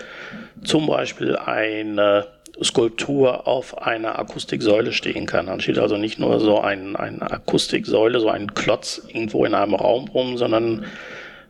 zum 0.64 0.88
Beispiel 0.88 1.36
eine 1.36 2.26
Skulptur 2.64 3.48
auf 3.48 3.78
einer 3.78 4.18
Akustiksäule 4.18 4.94
stehen 4.94 5.26
kann. 5.26 5.48
Dann 5.48 5.60
steht 5.60 5.78
also 5.78 5.98
nicht 5.98 6.20
nur 6.20 6.40
so 6.40 6.60
ein, 6.60 6.96
eine 6.96 7.30
Akustiksäule, 7.30 8.20
so 8.20 8.30
ein 8.30 8.54
Klotz 8.54 9.02
irgendwo 9.08 9.46
in 9.46 9.54
einem 9.54 9.76
Raum 9.76 10.08
rum, 10.08 10.38
sondern 10.38 10.86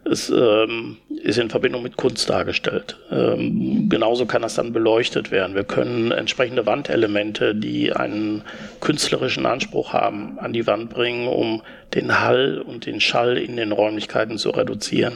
es 0.06 0.30
ähm, 0.30 0.98
ist 1.24 1.39
in 1.39 1.50
Verbindung 1.50 1.82
mit 1.82 1.98
Kunst 1.98 2.30
dargestellt. 2.30 2.98
Ähm, 3.12 3.89
genauso 3.89 4.26
kann 4.26 4.44
das 4.44 4.56
dann 4.56 4.72
beleuchtet 4.72 5.32
werden. 5.32 5.56
Wir 5.56 5.63
können 5.63 6.12
entsprechende 6.12 6.65
Wandelemente, 6.65 7.56
die 7.56 7.91
einen 7.91 8.44
künstlerischen 8.82 9.46
Anspruch 9.46 9.94
haben, 9.94 10.38
an 10.39 10.54
die 10.54 10.68
Wand 10.68 10.91
bringen, 10.91 11.28
um 11.28 11.63
den 11.96 12.20
Hall 12.20 12.62
und 12.62 12.86
den 12.86 13.02
Schall 13.02 13.38
in 13.38 13.56
den 13.56 13.72
Räumlichkeiten 13.72 14.38
zu 14.38 14.52
reduzieren. 14.52 15.15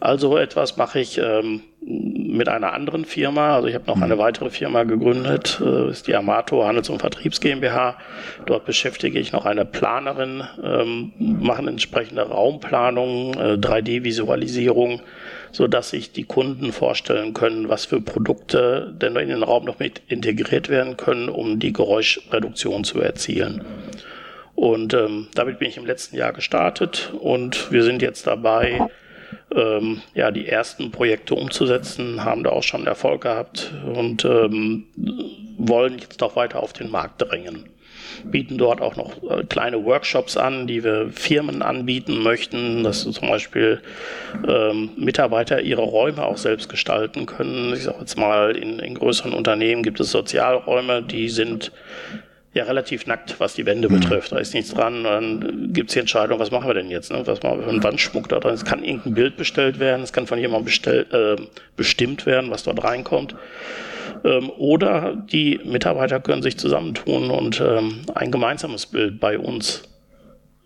Also 0.00 0.36
etwas 0.36 0.76
mache 0.76 0.98
ich 0.98 1.18
ähm, 1.18 1.62
mit 2.36 2.48
einer 2.48 2.72
anderen 2.72 3.04
Firma. 3.04 3.54
Also 3.54 3.68
ich 3.68 3.74
habe 3.74 3.86
noch 3.86 4.00
eine 4.00 4.16
mhm. 4.16 4.20
weitere 4.20 4.50
Firma 4.50 4.84
gegründet, 4.84 5.60
äh, 5.64 5.90
ist 5.90 6.06
die 6.06 6.14
Amato 6.14 6.64
Handels- 6.64 6.90
und 6.90 7.00
Vertriebs 7.00 7.40
GmbH. 7.40 7.96
Dort 8.46 8.64
beschäftige 8.64 9.18
ich 9.18 9.32
noch 9.32 9.46
eine 9.46 9.64
Planerin, 9.64 10.42
ähm, 10.62 11.12
machen 11.18 11.68
entsprechende 11.68 12.22
Raumplanung, 12.22 13.34
äh, 13.34 13.56
3D-Visualisierung, 13.56 15.00
so 15.52 15.66
dass 15.66 15.90
sich 15.90 16.12
die 16.12 16.24
Kunden 16.24 16.72
vorstellen 16.72 17.32
können, 17.34 17.68
was 17.68 17.84
für 17.84 18.00
Produkte 18.00 18.92
denn 19.00 19.16
in 19.16 19.28
den 19.28 19.42
Raum 19.42 19.64
noch 19.64 19.78
mit 19.78 20.02
integriert 20.08 20.68
werden 20.68 20.96
können, 20.96 21.28
um 21.28 21.58
die 21.58 21.72
Geräuschreduktion 21.72 22.84
zu 22.84 23.00
erzielen. 23.00 23.64
Und 24.54 24.94
ähm, 24.94 25.28
damit 25.34 25.58
bin 25.58 25.68
ich 25.68 25.76
im 25.76 25.86
letzten 25.86 26.16
Jahr 26.16 26.32
gestartet 26.32 27.12
und 27.18 27.72
wir 27.72 27.82
sind 27.82 28.02
jetzt 28.02 28.26
dabei, 28.26 28.80
ähm, 29.54 30.02
ja, 30.14 30.30
die 30.30 30.48
ersten 30.48 30.90
Projekte 30.90 31.34
umzusetzen, 31.34 32.24
haben 32.24 32.44
da 32.44 32.50
auch 32.50 32.62
schon 32.62 32.86
Erfolg 32.86 33.22
gehabt 33.22 33.72
und 33.94 34.24
ähm, 34.24 34.84
wollen 35.56 35.98
jetzt 35.98 36.22
auch 36.22 36.36
weiter 36.36 36.62
auf 36.62 36.72
den 36.72 36.90
Markt 36.90 37.22
drängen. 37.22 37.68
Bieten 38.24 38.58
dort 38.58 38.80
auch 38.80 38.96
noch 38.96 39.22
äh, 39.22 39.44
kleine 39.44 39.84
Workshops 39.84 40.36
an, 40.36 40.66
die 40.66 40.84
wir 40.84 41.10
Firmen 41.10 41.62
anbieten 41.62 42.22
möchten, 42.22 42.82
dass 42.82 43.02
zum 43.02 43.28
Beispiel 43.28 43.82
ähm, 44.46 44.90
Mitarbeiter 44.96 45.60
ihre 45.60 45.82
Räume 45.82 46.24
auch 46.24 46.38
selbst 46.38 46.68
gestalten 46.68 47.26
können. 47.26 47.72
Ich 47.74 47.84
sage 47.84 47.98
jetzt 48.00 48.16
mal, 48.16 48.56
in, 48.56 48.78
in 48.78 48.94
größeren 48.94 49.32
Unternehmen 49.32 49.82
gibt 49.82 50.00
es 50.00 50.10
Sozialräume, 50.10 51.02
die 51.02 51.28
sind 51.28 51.72
ja 52.54 52.64
relativ 52.64 53.06
nackt, 53.06 53.38
was 53.40 53.54
die 53.54 53.66
Wände 53.66 53.88
mhm. 53.88 54.00
betrifft. 54.00 54.32
Da 54.32 54.38
ist 54.38 54.54
nichts 54.54 54.72
dran. 54.72 55.04
Dann 55.04 55.72
gibt 55.72 55.90
es 55.90 55.94
die 55.94 56.00
Entscheidung, 56.00 56.38
was 56.38 56.50
machen 56.50 56.68
wir 56.68 56.74
denn 56.74 56.88
jetzt? 56.88 57.12
Ne? 57.12 57.22
Was 57.26 57.42
machen 57.42 57.58
wir 57.58 57.64
für 57.64 57.70
einen 57.70 57.82
Wandschmuck 57.82 58.28
da 58.28 58.38
drin? 58.38 58.54
Es 58.54 58.64
kann 58.64 58.82
irgendein 58.82 59.14
Bild 59.14 59.36
bestellt 59.36 59.80
werden, 59.80 60.02
es 60.02 60.12
kann 60.12 60.26
von 60.26 60.38
jemandem 60.38 60.66
bestell, 60.66 61.06
äh, 61.10 61.42
bestimmt 61.76 62.26
werden, 62.26 62.50
was 62.50 62.62
dort 62.62 62.82
reinkommt. 62.82 63.34
Ähm, 64.24 64.50
oder 64.56 65.16
die 65.16 65.60
Mitarbeiter 65.64 66.20
können 66.20 66.42
sich 66.42 66.56
zusammentun 66.56 67.30
und 67.30 67.60
ähm, 67.60 68.02
ein 68.14 68.30
gemeinsames 68.30 68.86
Bild 68.86 69.20
bei 69.20 69.38
uns 69.38 69.82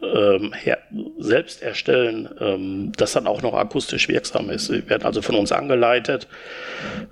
ähm, 0.00 0.52
her, 0.52 0.78
selbst 1.18 1.60
erstellen, 1.60 2.28
ähm, 2.40 2.92
das 2.96 3.12
dann 3.12 3.26
auch 3.26 3.42
noch 3.42 3.54
akustisch 3.54 4.08
wirksam 4.08 4.48
ist. 4.50 4.66
Sie 4.66 4.88
werden 4.88 5.04
also 5.04 5.22
von 5.22 5.34
uns 5.34 5.50
angeleitet. 5.50 6.28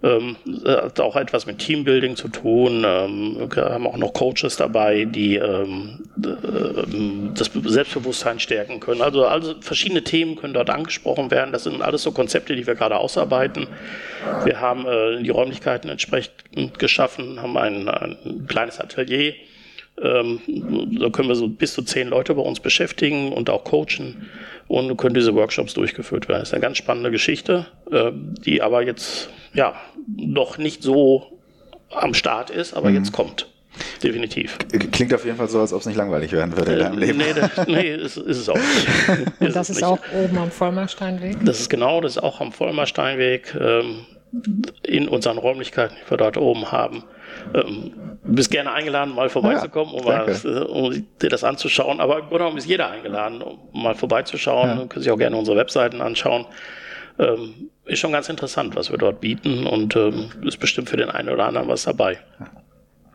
Ähm, 0.05 0.37
hat 0.64 1.01
auch 1.01 1.16
etwas 1.16 1.46
mit 1.46 1.59
Teambuilding 1.59 2.14
zu 2.14 2.29
tun. 2.29 2.85
Ähm, 2.87 3.49
wir 3.53 3.64
haben 3.64 3.87
auch 3.88 3.96
noch 3.96 4.12
Coaches 4.12 4.57
dabei, 4.57 5.05
die 5.05 5.35
ähm, 5.37 6.05
äh, 6.22 7.33
das 7.35 7.51
Selbstbewusstsein 7.53 8.38
stärken 8.38 8.79
können. 8.79 9.03
Also, 9.03 9.27
also 9.27 9.55
verschiedene 9.61 10.05
Themen 10.05 10.37
können 10.37 10.55
dort 10.55 10.70
angesprochen 10.70 11.31
werden. 11.33 11.53
Das 11.53 11.64
sind 11.64 11.83
alles 11.83 12.03
so 12.03 12.12
Konzepte, 12.12 12.55
die 12.55 12.66
wir 12.66 12.77
gerade 12.77 12.96
ausarbeiten. 12.99 13.66
Wir 14.44 14.61
haben 14.61 14.87
äh, 14.87 15.22
die 15.22 15.31
Räumlichkeiten 15.31 15.90
entsprechend 15.90 16.79
geschaffen, 16.79 17.42
haben 17.42 17.57
ein, 17.59 17.88
ein 17.88 18.46
kleines 18.46 18.79
Atelier 18.79 19.35
ähm, 20.02 20.40
da 21.00 21.09
können 21.11 21.28
wir 21.28 21.35
so 21.35 21.48
bis 21.48 21.74
zu 21.74 21.82
zehn 21.82 22.09
Leute 22.09 22.35
bei 22.35 22.42
uns 22.42 22.61
beschäftigen 22.61 23.32
und 23.32 23.48
auch 23.48 23.64
coachen 23.64 24.28
und 24.68 24.96
können 24.96 25.14
diese 25.14 25.35
Workshops 25.35 25.74
durchgeführt 25.74 26.28
werden. 26.28 26.40
Das 26.40 26.48
ist 26.48 26.54
eine 26.54 26.62
ganz 26.62 26.76
spannende 26.76 27.11
Geschichte, 27.11 27.66
äh, 27.90 28.12
die 28.44 28.62
aber 28.62 28.82
jetzt 28.82 29.30
ja 29.54 29.74
noch 30.16 30.59
nicht 30.59 30.82
so 30.82 31.38
am 31.90 32.14
Start 32.14 32.50
ist, 32.50 32.74
aber 32.74 32.90
mhm. 32.90 32.96
jetzt 32.96 33.12
kommt. 33.12 33.48
Definitiv. 34.02 34.56
Klingt 34.92 35.12
auf 35.12 35.24
jeden 35.24 35.37
Fall 35.37 35.48
so, 35.48 35.61
als 35.61 35.72
ob 35.72 35.80
es 35.80 35.87
nicht 35.87 35.96
langweilig 35.96 36.32
werden 36.32 36.56
würde 36.56 36.72
in 36.72 36.78
deinem 36.78 36.98
Leben. 36.98 37.18
Nee, 37.18 37.35
das, 37.35 37.66
nee 37.66 37.94
ist, 37.94 38.16
ist 38.16 38.38
es 38.38 38.48
auch 38.48 38.56
nicht. 38.56 39.32
Und 39.40 39.54
das 39.54 39.68
ist, 39.68 39.78
ist 39.78 39.82
auch 39.82 39.98
oben 40.14 40.38
am 40.38 40.50
Vollmersteinweg? 40.50 41.44
Das 41.44 41.61
ist 41.61 41.68
genau, 41.68 42.00
das 42.00 42.12
ist 42.12 42.22
auch 42.22 42.40
am 42.40 42.52
Vollmersteinweg. 42.52 43.54
Ähm, 43.61 44.06
in 44.82 45.09
unseren 45.09 45.38
Räumlichkeiten, 45.38 45.96
die 46.04 46.11
wir 46.11 46.16
dort 46.16 46.37
oben 46.37 46.70
haben. 46.72 47.04
Ähm, 47.55 47.92
du 48.25 48.35
bist 48.35 48.51
gerne 48.51 48.72
eingeladen, 48.72 49.14
mal 49.14 49.29
vorbeizukommen, 49.29 49.94
um, 49.94 50.05
mal, 50.05 50.29
äh, 50.29 50.49
um, 50.64 51.07
dir 51.20 51.29
das 51.29 51.44
anzuschauen. 51.44 52.01
Aber 52.01 52.18
im 52.18 52.22
Grunde 52.22 52.38
genommen 52.38 52.59
ist 52.59 52.66
jeder 52.66 52.90
eingeladen, 52.90 53.42
um 53.42 53.59
mal 53.72 53.94
vorbeizuschauen. 53.94 54.68
Ja. 54.68 54.75
Du 54.77 54.87
kannst 54.87 55.05
sich 55.05 55.11
auch 55.11 55.18
gerne 55.18 55.37
unsere 55.37 55.57
Webseiten 55.57 56.01
anschauen. 56.01 56.46
Ähm, 57.18 57.70
ist 57.87 58.01
schon 58.01 58.12
ganz 58.12 58.29
interessant, 58.29 58.77
was 58.77 58.90
wir 58.90 58.99
dort 58.99 59.20
bieten 59.20 59.66
und 59.66 59.96
ähm, 59.96 60.31
ist 60.42 60.59
bestimmt 60.59 60.90
für 60.90 60.96
den 60.96 61.09
einen 61.09 61.29
oder 61.29 61.46
anderen 61.46 61.68
was 61.68 61.85
dabei. 61.85 62.18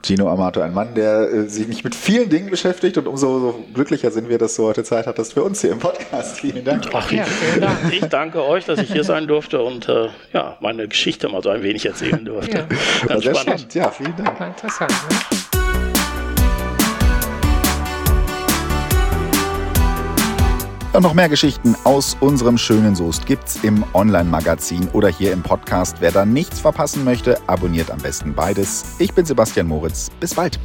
Gino 0.04 0.30
Amato, 0.30 0.62
ein 0.62 0.74
Mann, 0.74 0.94
der 0.96 1.30
äh, 1.32 1.48
sich 1.48 1.68
nicht 1.68 1.84
mit 1.84 1.96
vielen 1.96 2.30
Dingen 2.30 2.50
beschäftigt 2.50 2.98
und 2.98 3.08
umso 3.08 3.40
so 3.40 3.66
glücklicher 3.74 4.12
sind 4.12 4.30
wir, 4.30 4.38
dass 4.38 4.56
du 4.56 4.64
heute 4.64 4.84
Zeit 4.84 5.08
hattest 5.08 5.34
für 5.34 5.44
uns 5.44 5.62
hier 5.62 5.72
im 5.72 5.80
Podcast. 5.80 6.40
Vielen 6.40 6.64
Dank. 6.64 6.88
Ach, 6.94 7.12
ja, 7.12 7.24
vielen 7.24 7.62
Dank. 7.62 7.78
Ich 7.92 8.06
danke 8.06 8.44
euch, 8.44 8.66
dass 8.66 8.80
ich 8.80 8.92
hier 8.92 9.04
sein 9.04 9.28
durfte 9.28 9.62
und 9.62 9.88
äh, 9.90 10.10
ja, 10.34 10.58
meine 10.60 10.88
Geschichte 10.88 11.30
mal 11.30 11.44
so 11.44 11.50
ein 11.50 11.64
wenig 11.64 11.86
erzählen 11.86 12.24
durfte. 12.24 12.58
Ja. 12.58 13.08
Ganz 13.08 13.24
spannend. 13.24 13.40
spannend. 13.40 13.74
Ja, 13.74 13.92
vielen 13.92 14.16
Dank. 14.16 14.40
War 14.40 14.48
interessant. 14.48 14.92
Ne? 14.92 15.51
Und 20.94 21.04
noch 21.04 21.14
mehr 21.14 21.30
Geschichten 21.30 21.76
aus 21.86 22.18
unserem 22.20 22.58
schönen 22.58 22.96
Soest 22.96 23.26
gibt's 23.26 23.64
im 23.64 23.86
Online-Magazin 23.94 24.90
oder 24.92 25.08
hier 25.08 25.32
im 25.32 25.42
Podcast. 25.42 25.98
Wer 26.02 26.12
da 26.12 26.26
nichts 26.26 26.60
verpassen 26.60 27.06
möchte, 27.06 27.40
abonniert 27.48 27.90
am 27.90 28.00
besten 28.00 28.34
beides. 28.34 28.96
Ich 29.00 29.14
bin 29.14 29.26
Sebastian 29.26 29.68
Moritz. 29.68 30.10
Bis 30.20 30.36
bald. 30.36 30.60